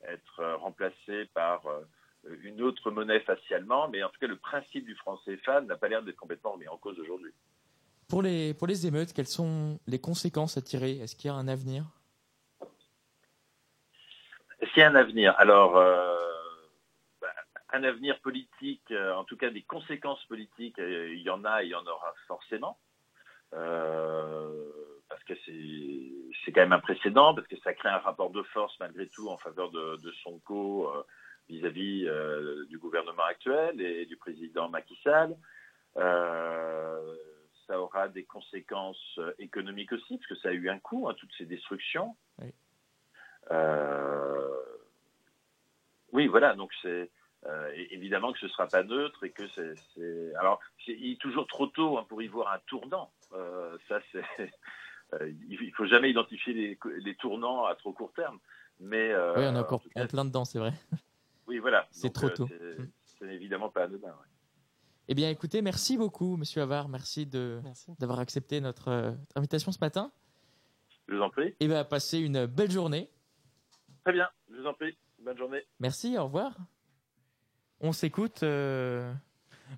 [0.09, 1.81] être remplacé par euh,
[2.44, 5.88] une autre monnaie facialement, mais en tout cas le principe du franc CFA n'a pas
[5.88, 7.33] l'air d'être complètement remis en cause aujourd'hui.
[8.09, 10.92] Pour les, pour les émeutes, quelles sont les conséquences à tirer?
[10.98, 11.85] Est-ce qu'il y a un avenir?
[14.61, 15.35] Est-ce qu'il y a un avenir?
[15.38, 16.21] Alors, euh,
[17.72, 21.62] un avenir politique, euh, en tout cas des conséquences politiques, euh, il y en a
[21.62, 22.78] et il y en aura forcément.
[23.54, 24.70] Euh,
[25.08, 26.12] parce que c'est
[26.44, 29.28] c'est quand même un précédent, parce que ça crée un rapport de force malgré tout
[29.28, 31.02] en faveur de, de Sonko euh,
[31.48, 32.08] vis-à-vis
[32.68, 35.37] du gouvernement actuel et du président Macky Sall.
[35.96, 37.16] Euh,
[37.66, 41.32] ça aura des conséquences économiques aussi, parce que ça a eu un coût, hein, toutes
[41.37, 42.16] ces destructions.
[42.38, 42.52] Oui.
[43.50, 44.62] Euh,
[46.12, 47.11] oui, voilà, donc c'est
[47.46, 49.74] euh, évidemment que ce ne sera pas neutre et que c'est.
[49.94, 53.11] c'est- Alors, c'est il est toujours trop tôt hein, pour y voir un tournant.
[53.33, 54.22] Euh, ça, c'est.
[55.14, 58.38] euh, il ne faut jamais identifier les, les tournants à trop court terme.
[58.81, 60.72] Mais, euh, oui, on est en encore en plein dedans, c'est vrai.
[61.46, 61.87] oui, voilà.
[61.90, 62.48] C'est Donc, trop euh, tôt.
[62.48, 64.09] c'est- C'est évidemment pas anodin.
[64.09, 64.26] ouais.
[65.09, 66.88] Eh bien, écoutez, merci beaucoup, Monsieur Havard.
[66.88, 67.61] Merci de
[67.98, 70.11] d'avoir accepté notre euh, invitation ce matin.
[71.09, 71.55] Je vous en prie.
[71.61, 73.11] Et bien, passez une belle journée.
[74.05, 74.96] Très bien, je vous en prie.
[75.18, 75.62] Bonne journée.
[75.81, 76.57] Merci, au revoir.
[77.83, 78.42] On s'écoute.
[78.45, 79.12] euh,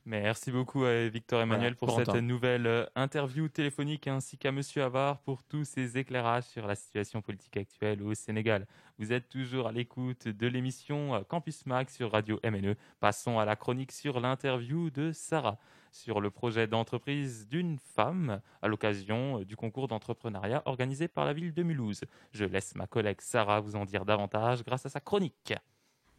[0.04, 4.82] Merci beaucoup à Victor Emmanuel Voilà, pour cette nouvelle euh, interview téléphonique ainsi qu'à Monsieur
[4.82, 8.66] Havard pour tous ces éclairages sur la situation politique actuelle au Sénégal.
[8.98, 12.74] Vous êtes toujours à l'écoute de l'émission euh, Campus Mag sur Radio MNE.
[13.00, 15.58] Passons à la chronique sur l'interview de Sarah
[15.92, 21.32] sur le projet d'entreprise d'une femme à l'occasion euh, du concours d'entrepreneuriat organisé par la
[21.32, 22.02] ville de Mulhouse.
[22.32, 25.54] Je laisse ma collègue Sarah vous en dire davantage grâce à sa chronique.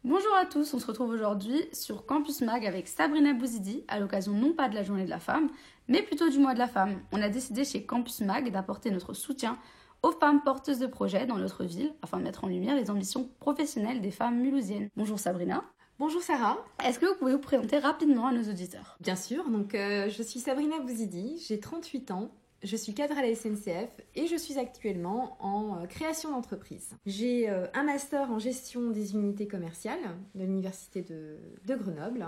[0.08, 4.32] Bonjour à tous, on se retrouve aujourd'hui sur Campus Mag avec Sabrina Bouzidi à l'occasion
[4.34, 5.48] non pas de la journée de la femme,
[5.88, 7.00] mais plutôt du mois de la femme.
[7.10, 9.58] On a décidé chez Campus Mag d'apporter notre soutien
[10.04, 13.28] aux femmes porteuses de projets dans notre ville afin de mettre en lumière les ambitions
[13.40, 14.90] professionnelles des femmes mulhousiennes.
[14.96, 15.64] Bonjour Sabrina.
[15.98, 16.56] Bonjour Sarah.
[16.84, 18.96] Est-ce que vous pouvez vous présenter rapidement à nos auditeurs?
[19.00, 22.30] Bien sûr, donc euh, je suis Sabrina Bouzidi, j'ai 38 ans,
[22.62, 26.90] je suis cadre à la SNCF et je suis actuellement en euh, création d'entreprise.
[27.06, 32.26] J'ai euh, un master en gestion des unités commerciales de l'Université de, de Grenoble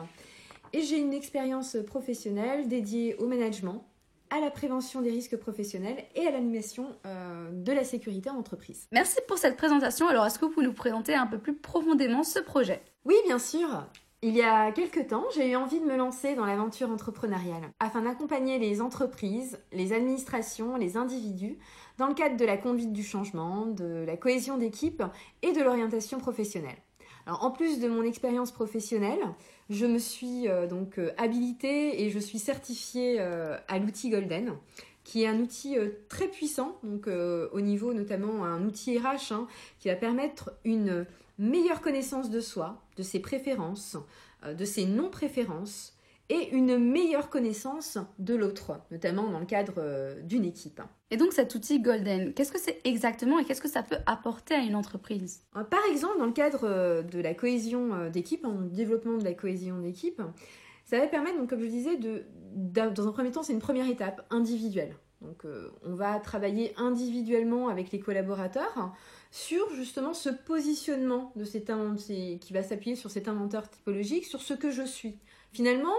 [0.73, 3.85] et j'ai une expérience professionnelle dédiée au management,
[4.31, 8.87] à la prévention des risques professionnels et à l'animation euh, de la sécurité en entreprise.
[8.93, 10.07] Merci pour cette présentation.
[10.09, 12.83] Alors est-ce que vous pouvez nous présenter un peu plus profondément ce projet?
[13.05, 13.87] Oui, bien sûr.
[14.21, 18.03] Il y a quelques temps, j'ai eu envie de me lancer dans l'aventure entrepreneuriale afin
[18.03, 21.57] d'accompagner les entreprises, les administrations, les individus
[21.99, 25.05] dans le cadre de la conduite du changement, de la cohésion d'équipe
[25.43, 26.79] et de l'orientation professionnelle.
[27.29, 29.21] En plus de mon expérience professionnelle,
[29.71, 34.55] je me suis euh, donc euh, habilitée et je suis certifiée euh, à l'outil Golden,
[35.05, 35.77] qui est un outil
[36.09, 39.47] très puissant, donc au niveau notamment un outil RH hein,
[39.79, 41.07] qui va permettre une
[41.39, 43.97] meilleure connaissance de soi, de ses préférences,
[44.45, 45.95] euh, de ses non-préférences
[46.31, 50.83] et une meilleure connaissance de l'autre, notamment dans le cadre euh, d'une équipe.
[51.11, 54.55] Et donc cet outil Golden, qu'est-ce que c'est exactement et qu'est-ce que ça peut apporter
[54.55, 55.41] à une entreprise?
[55.57, 59.79] Euh, Par exemple, dans le cadre de la cohésion d'équipe, en développement de la cohésion
[59.81, 60.21] d'équipe,
[60.85, 63.59] ça va permettre, donc, comme je disais, de, d'a- dans un premier temps, c'est une
[63.59, 64.97] première étape individuelle.
[65.21, 68.93] Donc, euh, on va travailler individuellement avec les collaborateurs
[69.31, 71.71] sur justement ce positionnement de cet
[72.41, 75.19] qui va s'appuyer sur cet inventeur typologique, sur ce que je suis.
[75.53, 75.95] Finalement,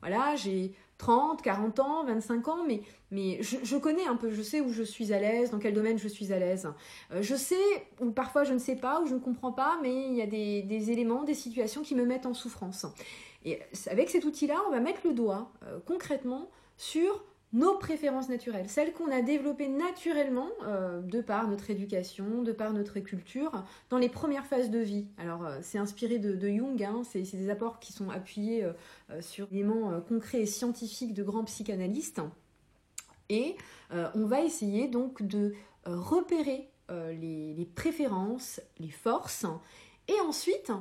[0.00, 4.42] voilà, j'ai 30, 40 ans, 25 ans, mais, mais je, je connais un peu, je
[4.42, 6.68] sais où je suis à l'aise, dans quel domaine je suis à l'aise.
[7.12, 10.06] Euh, je sais, ou parfois je ne sais pas, ou je ne comprends pas, mais
[10.06, 12.86] il y a des, des éléments, des situations qui me mettent en souffrance.
[13.44, 18.68] Et avec cet outil-là, on va mettre le doigt euh, concrètement sur nos préférences naturelles,
[18.68, 23.98] celles qu'on a développées naturellement euh, de par notre éducation, de par notre culture, dans
[23.98, 25.06] les premières phases de vie.
[25.18, 28.72] Alors euh, c'est inspiré de, Jung, hein, c'est des apports qui sont appuyés euh,
[29.20, 32.20] sur des éléments concrets et scientifiques de grands psychanalystes.
[33.28, 33.56] Et
[33.90, 39.46] on va essayer donc de repérer les préférences, les forces,
[40.08, 40.72] et ensuite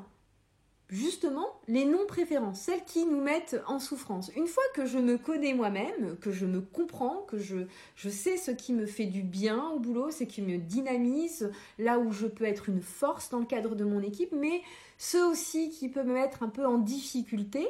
[0.92, 4.30] justement les non-préférences, celles qui nous mettent en souffrance.
[4.36, 8.52] Une fois que je me connais moi-même, que je me comprends, que je, sais ce
[8.52, 11.50] qui me fait du bien au boulot, ce qui me dynamise,
[11.80, 14.62] là où je peux être une force dans le cadre de mon équipe, mais
[14.98, 17.68] ce aussi qui peut me mettre un peu en difficulté,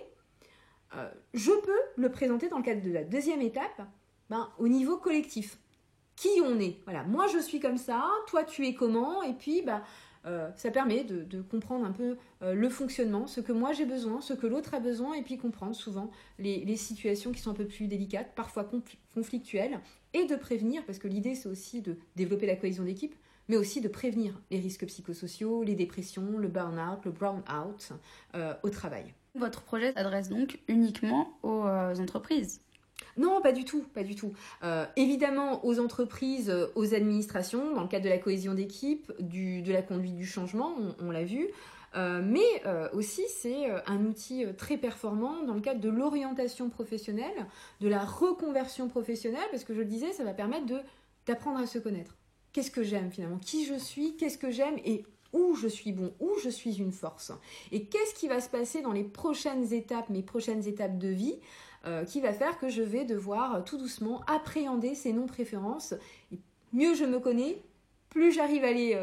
[0.96, 3.88] euh, je peux le présenter dans le cadre de la deuxième étape
[4.32, 5.60] ben, au niveau collectif.
[6.16, 6.80] Qui on est?
[6.86, 9.84] Voilà, moi je suis comme ça, toi tu es comment, et puis bah,
[10.26, 14.22] euh, ça permet de, comprendre un peu euh, le fonctionnement, ce que moi j'ai besoin,
[14.22, 17.66] ce que l'autre a besoin, et puis comprendre souvent les, situations qui sont un peu
[17.66, 19.80] plus délicates, parfois confl- conflictuelles,
[20.14, 23.16] et de prévenir, parce que l'idée c'est aussi de développer la cohésion d'équipe,
[23.48, 27.92] mais aussi de prévenir les risques psychosociaux, les dépressions, le burn-out, le brown-out
[28.36, 29.14] euh, au travail.
[29.36, 31.66] Votre projet s'adresse donc uniquement aux
[32.00, 32.62] entreprises
[33.18, 34.34] Non, pas du tout, pas du tout.
[34.64, 39.72] Euh, évidemment, aux entreprises, euh, aux administrations, dans le cadre de la cohésion d'équipe, de
[39.72, 41.48] la conduite du changement, on, l'a vu.
[41.96, 47.48] Euh, mais aussi, c'est un outil très performant dans le cadre de l'orientation professionnelle,
[47.82, 50.66] de la reconversion professionnelle, parce que je le disais, ça va permettre
[51.26, 52.16] d'apprendre à se connaître.
[52.54, 53.38] Qu'est-ce que j'aime finalement?
[53.38, 54.16] Qui je suis?
[54.18, 54.76] Qu'est-ce que j'aime?
[54.86, 55.04] Et
[55.34, 57.32] où je suis bon, où je suis une force?
[57.72, 61.40] Et qu'est-ce qui va se passer dans les prochaines étapes, mes prochaines étapes de vie,
[61.86, 65.94] euh, qui va faire que je vais devoir euh, tout doucement appréhender ces non-préférences.
[66.74, 67.58] Mieux je me connais,
[68.10, 68.96] plus j'arrive à les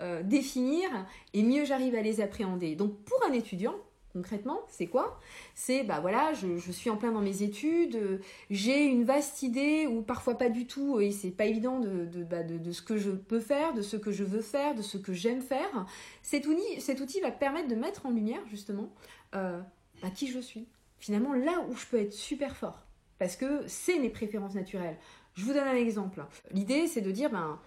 [0.00, 0.88] euh, définir
[1.32, 2.74] et mieux j'arrive à les appréhender.
[2.74, 3.76] Donc pour un étudiant,
[4.12, 5.20] concrètement, c'est quoi?
[5.54, 8.20] C'est, bah voilà, je, suis en plein dans mes études,
[8.50, 12.24] j'ai une vaste idée, ou parfois pas du tout, et c'est pas évident de, de,
[12.24, 14.82] bah, de, de ce que je peux faire, de ce que je veux faire, de
[14.82, 15.86] ce que j'aime faire.
[16.22, 18.92] Cet outil, cet outil va permettre de mettre en lumière, justement,
[19.34, 19.60] euh,
[20.02, 20.66] bah, qui je suis.
[21.04, 22.80] Finalement, là où je peux être super fort.
[23.18, 24.96] Parce que c'est mes préférences naturelles.
[25.34, 26.24] Je vous donne un exemple.
[26.50, 27.60] L'idée, c'est de dire, ben,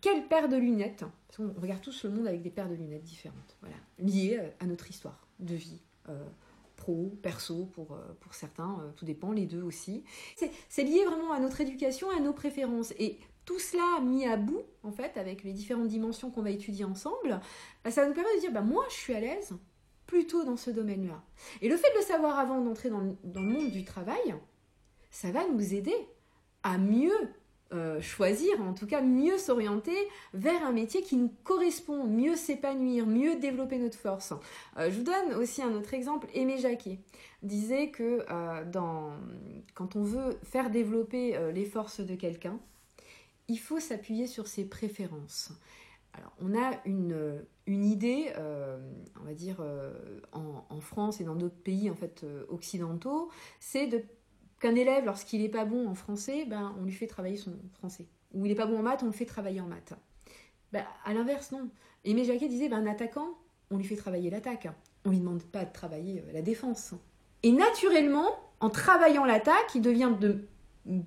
[0.00, 3.02] quelle paire de lunettes, parce qu'on regarde tous le monde avec des paires de lunettes
[3.04, 6.24] différentes, voilà, liées euh, à notre histoire de vie, euh,
[6.76, 10.02] pro, perso pour, euh, pour certains, tout dépend, les deux aussi.
[10.34, 12.94] C'est- lié vraiment à notre éducation, à nos préférences.
[12.98, 16.86] Et tout cela mis à bout, en fait, avec les différentes dimensions qu'on va étudier
[16.86, 17.42] ensemble,
[17.90, 19.54] ça nous permettre de dire, bah, moi, je suis à l'aise
[20.06, 21.22] plutôt dans ce domaine-là.
[21.62, 24.34] Et le fait de le savoir avant d'entrer dans, le- monde du travail,
[25.10, 25.94] ça va nous aider
[26.62, 27.12] à mieux
[27.72, 29.96] euh, choisir, en tout cas mieux s'orienter
[30.32, 34.32] vers un métier qui nous correspond, mieux s'épanouir, mieux développer notre force.
[34.76, 36.28] Euh, je vous donne aussi un autre exemple.
[36.34, 36.98] Aimé Jacquet
[37.42, 38.64] disait que euh,
[39.74, 42.58] quand on veut faire développer les forces de quelqu'un,
[43.48, 45.50] il faut s'appuyer sur ses préférences.
[46.12, 48.78] Alors, on a une, une idée, euh,
[49.20, 49.92] on va dire, euh,
[50.32, 54.06] en, France et dans d'autres pays en fait, euh, occidentaux, c'est
[54.60, 58.06] qu'un élève, lorsqu'il n'est pas bon en français, ben, on lui fait travailler son français.
[58.34, 59.94] Ou il n'est pas bon en maths, on le fait travailler en maths.
[60.72, 61.70] Ben, à l'inverse, non.
[62.04, 63.28] Aimé Jacquet disait, ben, un attaquant,
[63.70, 64.68] on lui fait travailler l'attaque.
[65.04, 66.94] On ne lui demande pas de travailler la défense.
[67.42, 68.28] Et naturellement,
[68.60, 70.46] en travaillant l'attaque, il devient de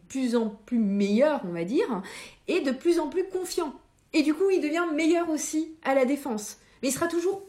[0.08, 2.02] plus en plus meilleur, on va dire,
[2.48, 3.74] et de plus en plus confiant.
[4.14, 6.58] Et du coup, il devient meilleur aussi à la défense.
[6.82, 7.42] Mais il sera toujours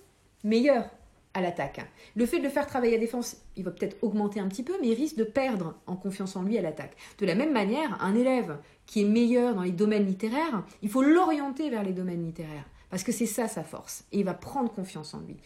[0.44, 0.88] meilleur
[1.34, 1.80] à l'attaque.
[2.16, 4.74] Le fait de le faire travailler à défense, il va peut-être augmenter un petit peu,
[4.80, 6.96] mais il risque de perdre en confiance en lui à l'attaque.
[7.18, 11.02] De la même manière, un élève qui est meilleur dans les domaines littéraires, il faut
[11.02, 14.72] l'orienter vers les domaines littéraires, parce que c'est ça sa force, et il va prendre
[14.72, 15.36] confiance en lui.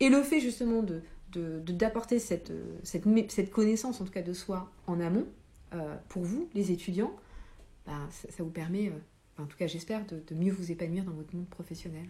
[0.00, 1.02] Et le fait justement de
[1.34, 5.26] d'apporter cette, euh, cette, cette connaissance, en tout cas de soi, en amont,
[5.74, 7.14] euh, pour vous, les étudiants,
[7.86, 8.98] bah, ça, ça vous permet, euh,
[9.38, 12.06] en tout cas j'espère, de, de mieux vous épanouir dans votre monde professionnel.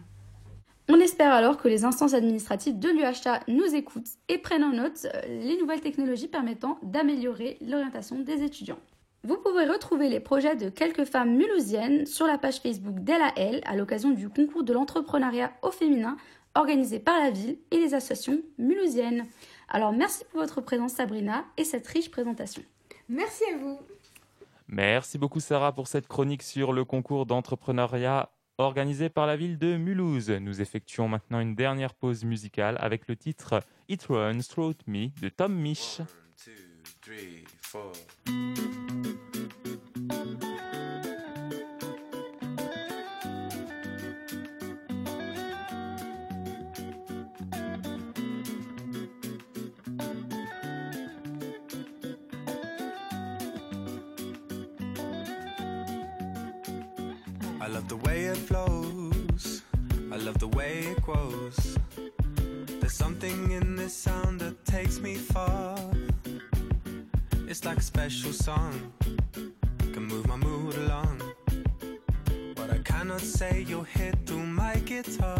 [0.89, 5.05] On espère alors que les instances administratives de l'UHA nous écoutent et prennent en note
[5.05, 8.79] euh, les nouvelles technologies permettant d'améliorer l'orientation des étudiants.
[9.23, 13.75] Vous pouvez retrouver les projets de quelques femmes mulhousiennes sur la page Facebook d'ELAL à
[13.75, 16.15] l'occasion du concours de l'entrepreneuriat au féminin
[16.55, 19.25] organisé par la ville et les associations mulhousiennes.
[19.67, 22.63] Alors merci pour votre présence Sabrina et cette riche présentation.
[23.09, 23.77] Merci à vous.
[24.67, 29.77] Merci beaucoup Sarah pour cette chronique sur le concours d'entrepreneuriat organisé par la ville de
[29.77, 30.29] Mulhouse.
[30.29, 35.29] Nous effectuons maintenant une dernière pause musicale avec le titre It Runs Through Me de
[35.29, 36.01] Tom Misch.
[57.67, 59.61] I love the way it flows.
[60.09, 61.77] I love the way it grows.
[62.79, 65.77] There's something in this sound that takes me far.
[67.45, 68.93] It's like a special song,
[69.91, 71.21] can move my mood along.
[72.55, 75.36] But I cannot say, you'll hit through my guitar.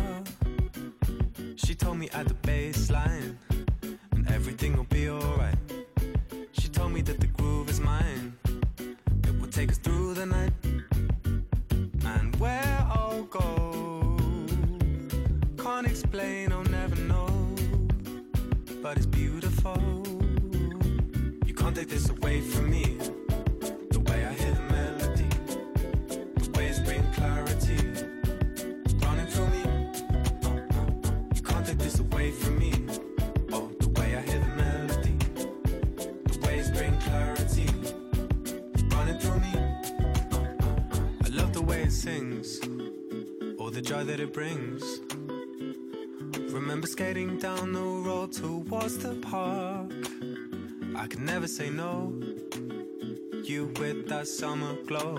[54.27, 55.15] summer glow.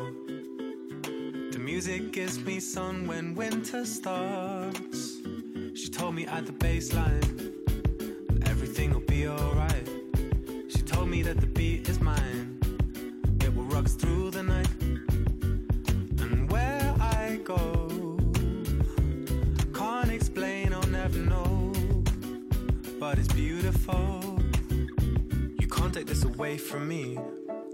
[1.50, 5.16] The music gives me sun when winter starts.
[5.74, 7.54] She told me at the baseline,
[8.46, 9.88] everything'll be alright.
[10.68, 12.60] She told me that the beat is mine,
[13.40, 14.70] it will rock through the night.
[14.82, 17.88] And where I go,
[19.72, 21.72] can't explain, I'll never know.
[23.00, 24.38] But it's beautiful,
[25.58, 27.18] you can't take this away from me.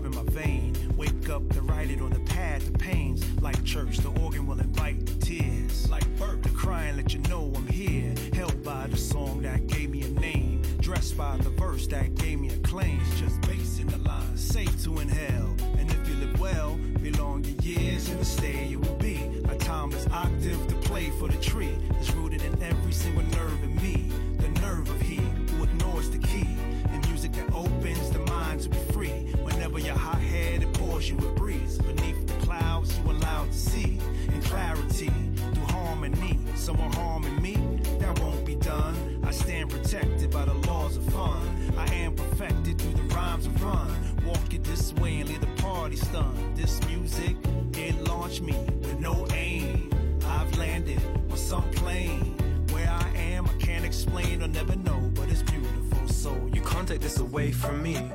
[0.00, 0.74] That's throbbing my vein.
[0.96, 3.24] Wake up to write it on the pad, the pains.
[3.40, 5.90] Like church, the organ will invite the tears.
[5.90, 8.14] Like birth, the crying let you know I'm here.
[8.34, 10.62] Held by the song that gave me a name.
[10.80, 12.60] Dressed by the verse that gave me a.
[12.72, 15.56] It's just bass in the line, safe to inhale.
[15.78, 19.20] And if you live well, belong your years in the stay you will be.
[19.48, 21.76] A timeless octave to play for the tree.
[21.98, 24.08] It's rooted in every single nerve in me.
[24.38, 26.46] The nerve of he who ignores the key.
[26.90, 29.34] And music that opens the mind to be free.
[29.70, 31.78] Whenever your hot head it pours you a breeze.
[31.78, 34.00] Beneath the clouds you allowed to see.
[34.34, 35.12] In clarity,
[35.54, 36.40] through harmony.
[36.56, 37.54] Someone harming me,
[38.00, 39.20] that won't be done.
[39.22, 41.72] I stand protected by the laws of fun.
[41.78, 43.94] I am perfected through the rhymes of run.
[44.26, 46.56] Walk it this way and leave the party stunned.
[46.56, 47.36] This music,
[47.74, 49.88] it launched me with no aim.
[50.26, 51.00] I've landed
[51.30, 52.34] on some plane.
[52.72, 56.08] Where I am, I can't explain or never know, but it's beautiful.
[56.08, 58.10] So You can't take this away from me.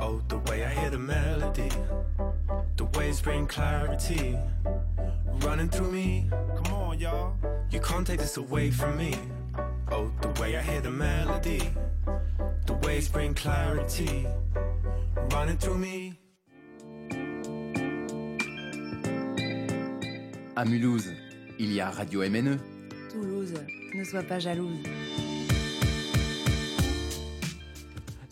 [0.00, 1.68] Oh, the way I hear the melody,
[2.76, 4.38] the waves bring clarity
[5.40, 6.30] running through me.
[6.56, 7.34] Come on, y'all.
[7.70, 9.14] You can't take this away from me.
[9.90, 11.62] Oh, the way I hear the melody,
[12.66, 14.26] the waves bring clarity
[15.32, 16.14] running through me.
[20.56, 21.08] À Mulhouse,
[21.58, 22.22] il y a Radio.
[22.22, 22.58] MNE.
[23.10, 23.54] Toulouse,
[23.94, 24.82] ne sois pas jalouse.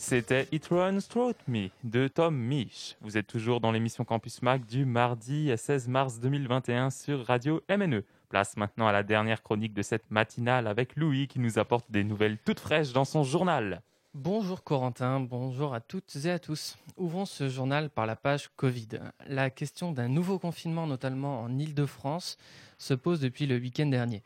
[0.08, 2.94] C'était It Runs Through Me de Tom Misch.
[3.00, 8.04] Vous êtes toujours dans l'émission Campus Mac du mardi 16 mars 2021 sur Radio MNE.
[8.28, 12.04] Place maintenant à la dernière chronique de cette matinale avec Louis qui nous apporte des
[12.04, 13.82] nouvelles toutes fraîches dans son journal.
[14.14, 16.78] Bonjour Corentin, bonjour à toutes et à tous.
[16.96, 19.00] Ouvrons ce journal par la page Covid.
[19.26, 22.38] La question d'un nouveau confinement, notamment en Île-de-France,
[22.78, 24.22] se pose depuis le week-end dernier.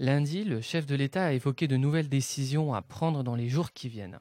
[0.00, 3.70] Lundi, le chef de l'État a évoqué de nouvelles décisions à prendre dans les jours
[3.72, 4.18] qui viennent.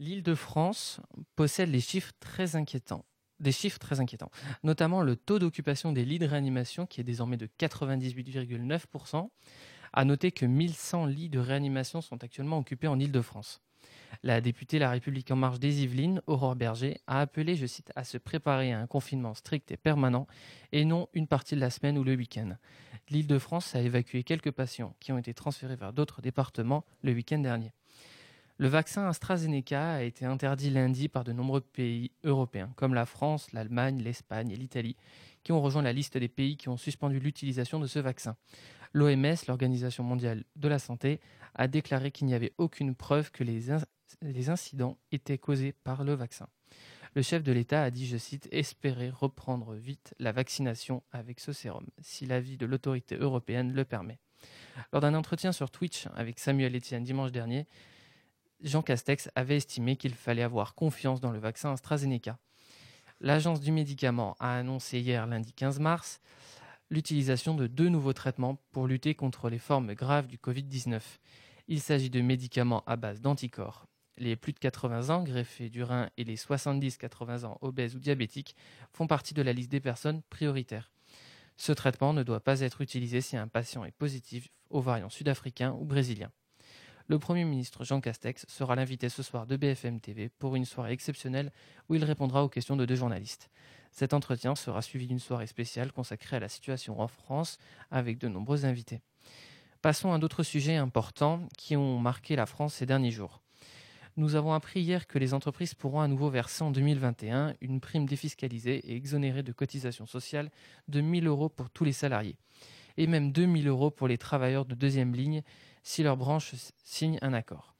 [0.00, 0.98] L'Île-de-France
[1.36, 3.04] possède les chiffres très inquiétants.
[3.38, 4.30] Des chiffres très inquiétants,
[4.62, 9.28] notamment le taux d'occupation des lits de réanimation qui est désormais de 98,9%.
[9.92, 13.60] À noter que 1100 lits de réanimation sont actuellement occupés en Île-de-France.
[14.22, 18.04] La députée La République en marche des Yvelines, Aurore Berger, a appelé, je cite, à
[18.04, 20.26] se préparer à un confinement strict et permanent
[20.72, 22.56] et non une partie de la semaine ou le week-end.
[23.10, 27.72] L'Île-de-France a évacué quelques patients qui ont été transférés vers d'autres départements le week-end dernier.
[28.60, 33.50] Le vaccin AstraZeneca a été interdit lundi par de nombreux pays européens, comme la France,
[33.54, 34.96] l'Allemagne, l'Espagne et l'Italie,
[35.42, 38.36] qui ont rejoint la liste des pays qui ont suspendu l'utilisation de ce vaccin.
[38.92, 41.20] L'OMS, l'Organisation mondiale de la santé,
[41.54, 43.80] a déclaré qu'il n'y avait aucune preuve que les, in-
[44.20, 46.46] les incidents étaient causés par le vaccin.
[47.14, 51.54] Le chef de l'État a dit, je cite, espérer reprendre vite la vaccination avec ce
[51.54, 54.18] sérum, si l'avis de l'autorité européenne le permet.
[54.92, 57.66] Lors d'un entretien sur Twitch avec Samuel Etienne dimanche dernier,
[58.62, 62.38] Jean Castex avait estimé qu'il fallait avoir confiance dans le vaccin AstraZeneca.
[63.20, 66.20] L'Agence du médicament a annoncé hier, lundi 15 mars,
[66.90, 71.00] l'utilisation de deux nouveaux traitements pour lutter contre les formes graves du Covid-19.
[71.68, 73.86] Il s'agit de médicaments à base d'anticorps.
[74.18, 78.56] Les plus de 80 ans greffés du rein et les 70-80 ans obèses ou diabétiques
[78.92, 80.90] font partie de la liste des personnes prioritaires.
[81.56, 85.72] Ce traitement ne doit pas être utilisé si un patient est positif aux variants sud-africains
[85.72, 86.32] ou brésiliens.
[87.10, 90.92] Le Premier ministre Jean Castex sera l'invité ce soir de BFM TV pour une soirée
[90.92, 91.50] exceptionnelle
[91.88, 93.50] où il répondra aux questions de deux journalistes.
[93.90, 97.58] Cet entretien sera suivi d'une soirée spéciale consacrée à la situation en France
[97.90, 99.00] avec de nombreux invités.
[99.82, 103.40] Passons à d'autres sujets importants qui ont marqué la France ces derniers jours.
[104.16, 108.06] Nous avons appris hier que les entreprises pourront à nouveau verser en 2021 une prime
[108.06, 110.52] défiscalisée et exonérée de cotisations sociales
[110.86, 112.36] de 1000 euros pour tous les salariés,
[112.96, 115.42] et même 2000 euros pour les travailleurs de deuxième ligne
[115.82, 116.54] si leur branche
[116.84, 117.74] signe un accord.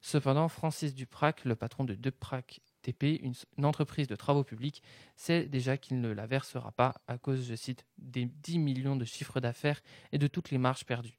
[0.00, 4.82] Cependant, Francis Duprac, le patron de Duprac TP, une, une entreprise de travaux publics,
[5.14, 9.04] sait déjà qu'il ne la versera pas à cause, je cite, des 10 millions de
[9.04, 9.80] chiffres d'affaires
[10.10, 11.18] et de toutes les marges perdues.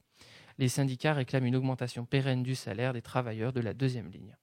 [0.57, 4.35] Les syndicats réclament une augmentation pérenne du salaire des travailleurs de la deuxième ligne.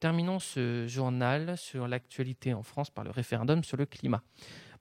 [0.00, 4.22] Terminons ce journal sur l'actualité en France par le référendum sur le climat.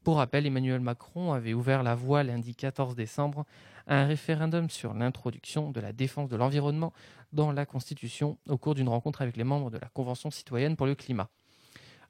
[0.06, 3.44] Pour rappel, Emmanuel Macron avait ouvert la voie lundi 14 décembre
[3.88, 6.94] à un référendum sur l'introduction de la défense de l'environnement
[7.34, 10.86] dans la Constitution au cours d'une rencontre avec les membres de la Convention citoyenne pour
[10.86, 11.28] le climat.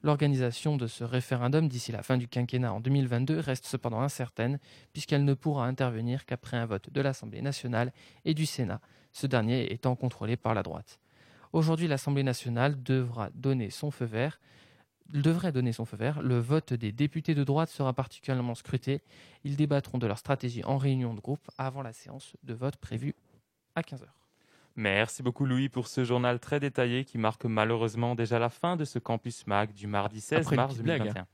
[0.02, 4.58] L'organisation de ce référendum d'ici la fin du quinquennat en 2022 reste cependant incertaine
[4.92, 7.94] puisqu'elle ne pourra intervenir qu'après un vote de l'Assemblée nationale
[8.26, 8.82] et du Sénat,
[9.14, 11.00] ce dernier étant contrôlé par la droite.
[11.54, 14.38] Aujourd'hui, l'Assemblée nationale devra donner son feu vert.
[15.12, 16.20] Devrait donner son feu vert.
[16.20, 19.00] Le vote des députés de droite sera particulièrement scruté.
[19.44, 23.14] Ils débattront de leur stratégie en réunion de groupe avant la séance de vote prévue
[23.76, 24.06] à 15h.
[24.74, 28.84] Merci beaucoup Louis pour ce journal très détaillé qui marque malheureusement déjà la fin de
[28.84, 31.22] ce Campus Mag du mardi 16 Après une mars petite blague, 2021.
[31.22, 31.26] hein.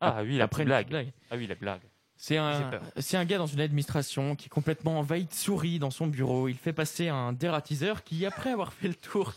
[0.00, 1.12] Ah oui, la Après blague.
[1.30, 1.82] Ah oui, la blague.
[2.16, 5.90] C'est un, c'est un gars dans une administration qui est complètement envahi de souris dans
[5.90, 6.48] son bureau.
[6.48, 9.34] Il fait passer un dératiseur qui, après avoir fait le tour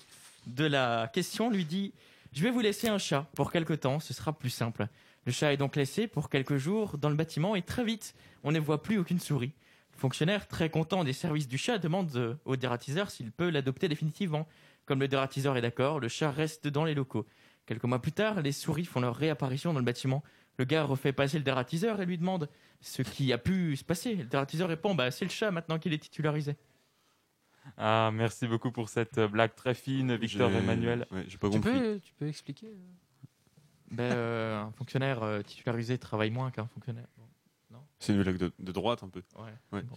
[0.47, 1.91] de la question, lui dit
[2.37, 4.85] Je vais vous laisser un chat pour quelque temps, ce sera plus simple.
[5.25, 8.13] Le chat est donc laissé pour quelques jours dans le bâtiment et très vite,
[8.43, 9.53] on ne voit plus aucune souris.
[9.95, 13.89] Le fonctionnaire, très content des services du chat, demande euh, au dératiseur s'il peut l'adopter
[13.89, 14.47] définitivement.
[14.85, 17.25] Comme le dératiseur est d'accord, le chat reste dans les locaux.
[17.65, 20.21] Quelques mois plus tard, les souris font leur réapparition dans le bâtiment.
[20.59, 22.49] Le gars refait passer le dératiseur et lui demande
[22.81, 24.13] ce qui a pu se passer.
[24.13, 26.55] Le dératiseur répond bah, c'est le chat maintenant qu'il est titularisé.
[27.77, 31.05] Ah, merci beaucoup pour cette blague très fine, Victor Emmanuel.
[31.11, 31.71] ouais, j'ai pas Tu compris.
[31.79, 37.07] peux, tu peux expliquer euh Ben, euh, un fonctionnaire euh, titularisé travaille moins qu'un fonctionnaire.
[37.99, 39.23] C'est une blague de, de droite un peu.
[39.39, 39.51] Ouais.
[39.71, 39.81] Ouais.
[39.81, 39.95] Bon.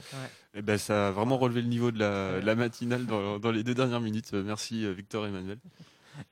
[0.55, 3.51] Et ben ça a vraiment relevé le niveau de la, de la matinale dans, dans
[3.51, 4.33] les deux dernières minutes.
[4.33, 5.59] Euh, Merci euh, Victor Emmanuel.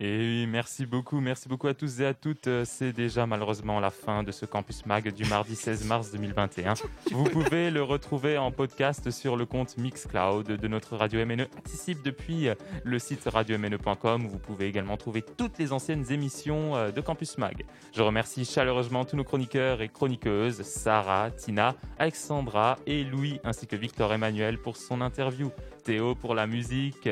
[0.01, 2.47] Et oui, merci beaucoup, merci beaucoup à tous et à toutes.
[2.47, 6.75] Euh, C'est déjà malheureusement la fin de ce Campus Mag du mardi 16 mars 2021.
[7.11, 12.01] Vous pouvez le retrouver en podcast sur le compte Mixcloud de notre radio MNE, accessible
[12.05, 16.91] depuis euh, le site radiomne.com où vous pouvez également trouver toutes les anciennes émissions euh,
[16.91, 17.65] de Campus Mag.
[17.95, 23.77] Je remercie chaleureusement tous nos chroniqueurs et chroniqueuses, Sarah, Tina, Alexandra et Louis, ainsi que
[23.77, 25.51] Victor Emmanuel pour son interview,
[25.85, 27.09] Théo pour la musique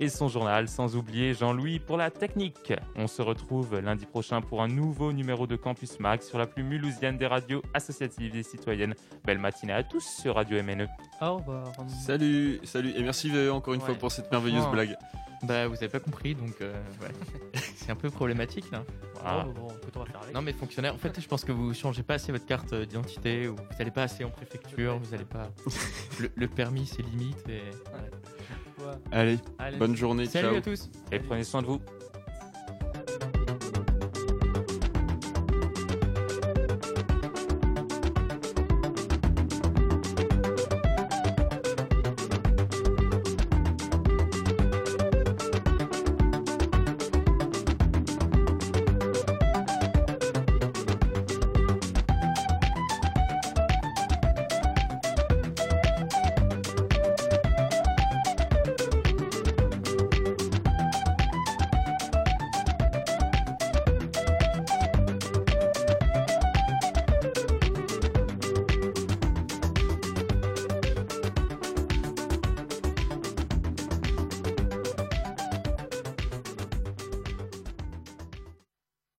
[0.00, 2.72] et son journal, sans oublier Jean-Louis pour la technique.
[2.96, 6.64] On se retrouve lundi prochain pour un nouveau numéro de Campus Mag sur la plus
[6.64, 8.94] mulhousienne des radios associatives et citoyennes.
[9.24, 10.62] Belle matinée à tous sur Radio E.
[10.62, 10.88] MNE.
[11.20, 11.72] Au revoir.
[12.04, 14.96] Salut, salut et merci euh, encore une fois pour cette merveilleuse blague.
[15.42, 17.08] Bah, vous avez pas compris, donc euh, ouais.
[17.76, 18.84] c'est un peu problématique là.
[19.24, 19.46] Ah.
[19.48, 20.34] Oh, bon, écoute, on va faire avec.
[20.34, 23.48] Non, mais fonctionnaire, en fait, je pense que vous changez pas assez votre carte d'identité,
[23.48, 25.48] ou vous n'allez pas assez en préfecture, vous allez pas.
[26.20, 27.62] Le, le permis, c'est limite, et.
[28.82, 28.92] ouais.
[29.12, 29.76] Allez, Allez.
[29.78, 30.56] bonne journée, Salut ciao.
[30.56, 30.90] à tous.
[31.12, 31.80] Et prenez soin de vous.